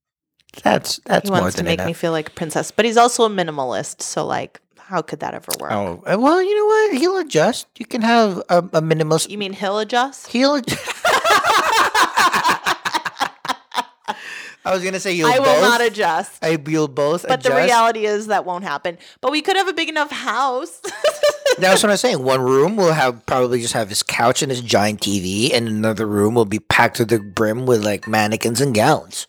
that's 0.63 0.99
that's 1.05 1.29
he 1.29 1.31
more 1.31 1.41
wants 1.41 1.55
to 1.57 1.63
make 1.63 1.75
enough. 1.75 1.87
me 1.87 1.93
feel 1.93 2.11
like 2.11 2.27
a 2.29 2.31
princess 2.31 2.71
but 2.71 2.83
he's 2.85 2.97
also 2.97 3.23
a 3.23 3.29
minimalist 3.29 4.01
so 4.01 4.25
like 4.25 4.59
how 4.77 5.01
could 5.01 5.19
that 5.19 5.33
ever 5.33 5.51
work 5.59 5.71
oh 5.71 6.03
uh, 6.05 6.17
well, 6.19 6.41
you 6.41 6.55
know 6.57 6.65
what? 6.65 6.97
He'll 6.97 7.17
adjust. 7.17 7.67
You 7.77 7.85
can 7.85 8.01
have 8.01 8.37
a, 8.49 8.57
a 8.57 8.81
minimalist. 8.81 9.29
you 9.29 9.37
mean 9.37 9.53
he'll 9.53 9.77
adjust 9.77 10.27
He'll. 10.31 10.55
ad- 10.55 10.65
I 14.65 14.73
was 14.73 14.83
gonna 14.83 14.99
say 14.99 15.13
you'll 15.13 15.31
i 15.31 15.39
will 15.39 15.45
both. 15.45 15.61
not 15.61 15.81
adjust 15.81 16.43
I 16.43 16.59
you'll 16.67 16.87
both 16.89 17.25
but 17.27 17.41
the 17.43 17.51
reality 17.55 18.05
is 18.05 18.27
that 18.27 18.45
won't 18.45 18.63
happen 18.63 18.97
but 19.21 19.31
we 19.31 19.41
could 19.41 19.55
have 19.55 19.67
a 19.67 19.73
big 19.73 19.89
enough 19.89 20.11
house 20.11 20.81
That's 21.57 21.83
what 21.83 21.91
I'm 21.91 21.97
saying. 21.97 22.23
One 22.23 22.41
room 22.41 22.77
will 22.77 22.93
have 22.93 23.25
probably 23.25 23.59
just 23.59 23.73
have 23.73 23.89
his 23.89 24.01
couch 24.01 24.41
and 24.41 24.49
his 24.49 24.61
giant 24.61 25.01
TV, 25.01 25.53
and 25.53 25.67
another 25.67 26.05
room 26.05 26.33
will 26.33 26.45
be 26.45 26.59
packed 26.59 26.95
to 26.97 27.05
the 27.05 27.19
brim 27.19 27.65
with 27.65 27.83
like 27.83 28.07
mannequins 28.07 28.61
and 28.61 28.73
gowns. 28.73 29.27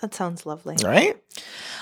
That 0.00 0.14
sounds 0.14 0.46
lovely 0.46 0.76
Right? 0.82 1.20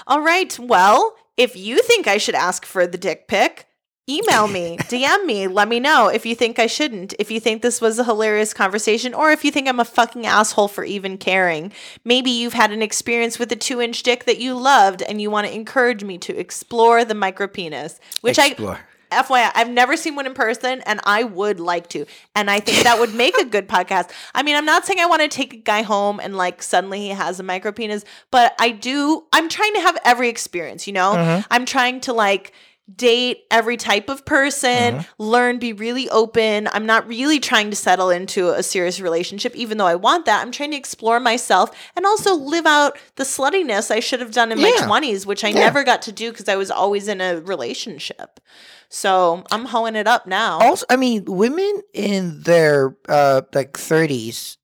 all 0.06 0.20
right 0.20 0.58
well 0.58 1.16
if 1.36 1.56
you 1.56 1.82
think 1.82 2.06
i 2.06 2.18
should 2.18 2.34
ask 2.34 2.64
for 2.64 2.86
the 2.86 2.98
dick 2.98 3.28
pic 3.28 3.68
email 4.08 4.48
me, 4.48 4.76
DM 4.80 5.26
me, 5.26 5.46
let 5.46 5.68
me 5.68 5.78
know 5.80 6.08
if 6.08 6.24
you 6.24 6.34
think 6.34 6.58
I 6.58 6.66
shouldn't, 6.66 7.14
if 7.18 7.30
you 7.30 7.40
think 7.40 7.62
this 7.62 7.80
was 7.80 7.98
a 7.98 8.04
hilarious 8.04 8.54
conversation, 8.54 9.14
or 9.14 9.30
if 9.30 9.44
you 9.44 9.50
think 9.50 9.68
I'm 9.68 9.80
a 9.80 9.84
fucking 9.84 10.26
asshole 10.26 10.68
for 10.68 10.84
even 10.84 11.18
caring. 11.18 11.72
Maybe 12.04 12.30
you've 12.30 12.54
had 12.54 12.72
an 12.72 12.82
experience 12.82 13.38
with 13.38 13.52
a 13.52 13.56
two 13.56 13.80
inch 13.80 14.02
dick 14.02 14.24
that 14.24 14.38
you 14.38 14.54
loved 14.54 15.02
and 15.02 15.20
you 15.20 15.30
want 15.30 15.46
to 15.46 15.54
encourage 15.54 16.04
me 16.04 16.18
to 16.18 16.36
explore 16.36 17.04
the 17.04 17.14
micropenis, 17.14 17.98
which 18.22 18.38
Explore. 18.38 18.74
I. 18.74 18.80
FYI, 19.10 19.50
I've 19.54 19.70
never 19.70 19.96
seen 19.96 20.14
one 20.14 20.26
in 20.26 20.34
person 20.34 20.82
and 20.86 21.00
I 21.04 21.24
would 21.24 21.60
like 21.60 21.88
to. 21.90 22.06
And 22.34 22.50
I 22.50 22.60
think 22.60 22.84
that 22.84 22.98
would 22.98 23.14
make 23.14 23.36
a 23.38 23.44
good 23.44 23.68
podcast. 23.76 24.10
I 24.34 24.42
mean, 24.42 24.56
I'm 24.56 24.64
not 24.64 24.86
saying 24.86 25.00
I 25.00 25.06
want 25.06 25.22
to 25.22 25.28
take 25.28 25.54
a 25.54 25.58
guy 25.58 25.82
home 25.82 26.20
and 26.20 26.36
like 26.36 26.62
suddenly 26.62 27.00
he 27.00 27.08
has 27.08 27.40
a 27.40 27.42
micro 27.42 27.72
penis, 27.72 28.04
but 28.30 28.54
I 28.58 28.70
do, 28.70 29.24
I'm 29.32 29.48
trying 29.48 29.74
to 29.74 29.80
have 29.80 29.98
every 30.04 30.28
experience, 30.28 30.86
you 30.86 30.92
know? 30.92 31.12
Uh-huh. 31.12 31.42
I'm 31.50 31.64
trying 31.64 32.00
to 32.02 32.12
like, 32.12 32.52
date 32.94 33.44
every 33.50 33.76
type 33.76 34.08
of 34.08 34.24
person, 34.24 35.04
learn, 35.18 35.58
be 35.58 35.72
really 35.72 36.08
open. 36.10 36.68
I'm 36.72 36.86
not 36.86 37.06
really 37.06 37.38
trying 37.38 37.70
to 37.70 37.76
settle 37.76 38.10
into 38.10 38.50
a 38.50 38.62
serious 38.62 38.98
relationship, 39.00 39.54
even 39.54 39.78
though 39.78 39.86
I 39.86 39.94
want 39.94 40.24
that. 40.26 40.40
I'm 40.42 40.50
trying 40.50 40.70
to 40.70 40.76
explore 40.76 41.20
myself 41.20 41.70
and 41.96 42.06
also 42.06 42.34
live 42.34 42.66
out 42.66 42.98
the 43.16 43.24
sluttiness 43.24 43.90
I 43.90 44.00
should 44.00 44.20
have 44.20 44.32
done 44.32 44.50
in 44.52 44.58
my 44.58 44.72
20s, 44.80 45.26
which 45.26 45.44
I 45.44 45.48
Yeah. 45.48 45.60
never 45.60 45.84
got 45.84 46.02
to 46.02 46.12
do 46.12 46.30
because 46.30 46.48
I 46.48 46.56
was 46.56 46.70
always 46.70 47.08
in 47.08 47.20
a 47.20 47.40
relationship. 47.40 48.40
So 48.88 49.44
I'm 49.50 49.66
hoeing 49.66 49.94
it 49.96 50.06
up 50.06 50.26
now. 50.26 50.58
Also, 50.60 50.86
I 50.88 50.96
mean, 50.96 51.24
women 51.26 51.82
in 51.92 52.42
their 52.42 52.96
uh 53.08 53.42
like 53.52 53.72
30s 53.74 54.56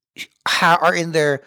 ha- 0.49 0.78
are 0.81 0.95
in 0.95 1.12
their 1.12 1.43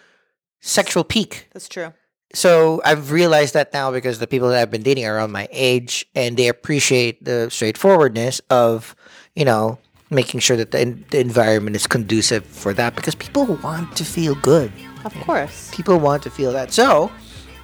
sexual 0.61 1.03
peak. 1.03 1.47
That's 1.53 1.67
true. 1.67 1.93
So 2.33 2.81
I've 2.83 3.11
realized 3.11 3.53
that 3.53 3.73
now 3.73 3.91
because 3.91 4.19
the 4.19 4.27
people 4.27 4.49
that 4.49 4.61
I've 4.61 4.71
been 4.71 4.83
dating 4.83 5.05
are 5.05 5.15
around 5.15 5.31
my 5.31 5.47
age 5.51 6.05
and 6.13 6.37
they 6.37 6.47
appreciate 6.47 7.23
the 7.23 7.49
straightforwardness 7.49 8.41
of, 8.49 8.95
you 9.35 9.45
know, 9.45 9.79
making 10.09 10.39
sure 10.39 10.57
that 10.57 10.71
the, 10.71 10.79
en- 10.79 11.05
the 11.11 11.19
environment 11.19 11.75
is 11.75 11.87
conducive 11.87 12.45
for 12.45 12.73
that 12.73 12.95
because 12.95 13.15
people 13.15 13.45
want 13.45 13.95
to 13.97 14.05
feel 14.05 14.35
good. 14.35 14.71
Of 15.05 15.13
course. 15.21 15.71
People 15.73 15.99
want 15.99 16.23
to 16.23 16.29
feel 16.29 16.51
that. 16.51 16.71
So 16.71 17.11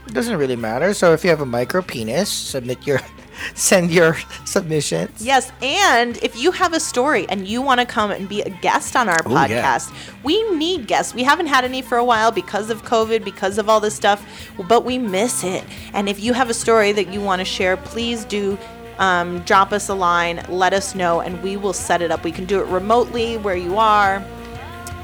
it 0.07 0.13
doesn't 0.13 0.37
really 0.37 0.55
matter. 0.55 0.93
So 0.93 1.13
if 1.13 1.23
you 1.23 1.29
have 1.29 1.41
a 1.41 1.45
micro 1.45 1.81
penis, 1.81 2.29
submit 2.29 2.85
your 2.87 2.99
send 3.55 3.91
your 3.91 4.17
submissions. 4.45 5.25
Yes, 5.25 5.51
and 5.61 6.17
if 6.17 6.35
you 6.35 6.51
have 6.51 6.73
a 6.73 6.79
story 6.79 7.27
and 7.29 7.47
you 7.47 7.61
want 7.61 7.79
to 7.79 7.85
come 7.85 8.11
and 8.11 8.27
be 8.27 8.41
a 8.41 8.49
guest 8.49 8.95
on 8.95 9.09
our 9.09 9.17
yeah. 9.27 9.47
podcast, 9.47 9.93
we 10.23 10.49
need 10.51 10.87
guests. 10.87 11.13
We 11.13 11.23
haven't 11.23 11.47
had 11.47 11.63
any 11.63 11.81
for 11.81 11.97
a 11.97 12.03
while 12.03 12.31
because 12.31 12.69
of 12.69 12.83
COVID, 12.83 13.23
because 13.23 13.57
of 13.57 13.69
all 13.69 13.79
this 13.79 13.95
stuff, 13.95 14.25
but 14.67 14.85
we 14.85 14.97
miss 14.97 15.43
it. 15.43 15.63
And 15.93 16.09
if 16.09 16.19
you 16.19 16.33
have 16.33 16.49
a 16.49 16.53
story 16.53 16.91
that 16.93 17.11
you 17.11 17.21
want 17.21 17.39
to 17.39 17.45
share, 17.45 17.77
please 17.77 18.25
do 18.25 18.57
um, 18.99 19.39
drop 19.39 19.71
us 19.71 19.89
a 19.89 19.93
line, 19.93 20.45
let 20.49 20.73
us 20.73 20.95
know, 20.95 21.21
and 21.21 21.41
we 21.43 21.57
will 21.57 21.73
set 21.73 22.01
it 22.01 22.11
up. 22.11 22.23
We 22.23 22.31
can 22.31 22.45
do 22.45 22.59
it 22.59 22.67
remotely 22.67 23.37
where 23.37 23.55
you 23.55 23.77
are, 23.77 24.23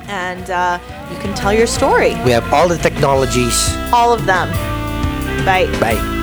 and 0.08 0.50
uh, 0.50 0.80
you 1.12 1.18
can 1.20 1.36
tell 1.36 1.54
your 1.54 1.68
story. 1.68 2.10
We 2.24 2.32
have 2.32 2.52
all 2.54 2.68
the 2.68 2.78
technologies. 2.78 3.76
All 3.92 4.14
of 4.14 4.26
them. 4.26 4.50
Bye. 5.46 5.68
Bye. 5.80 6.19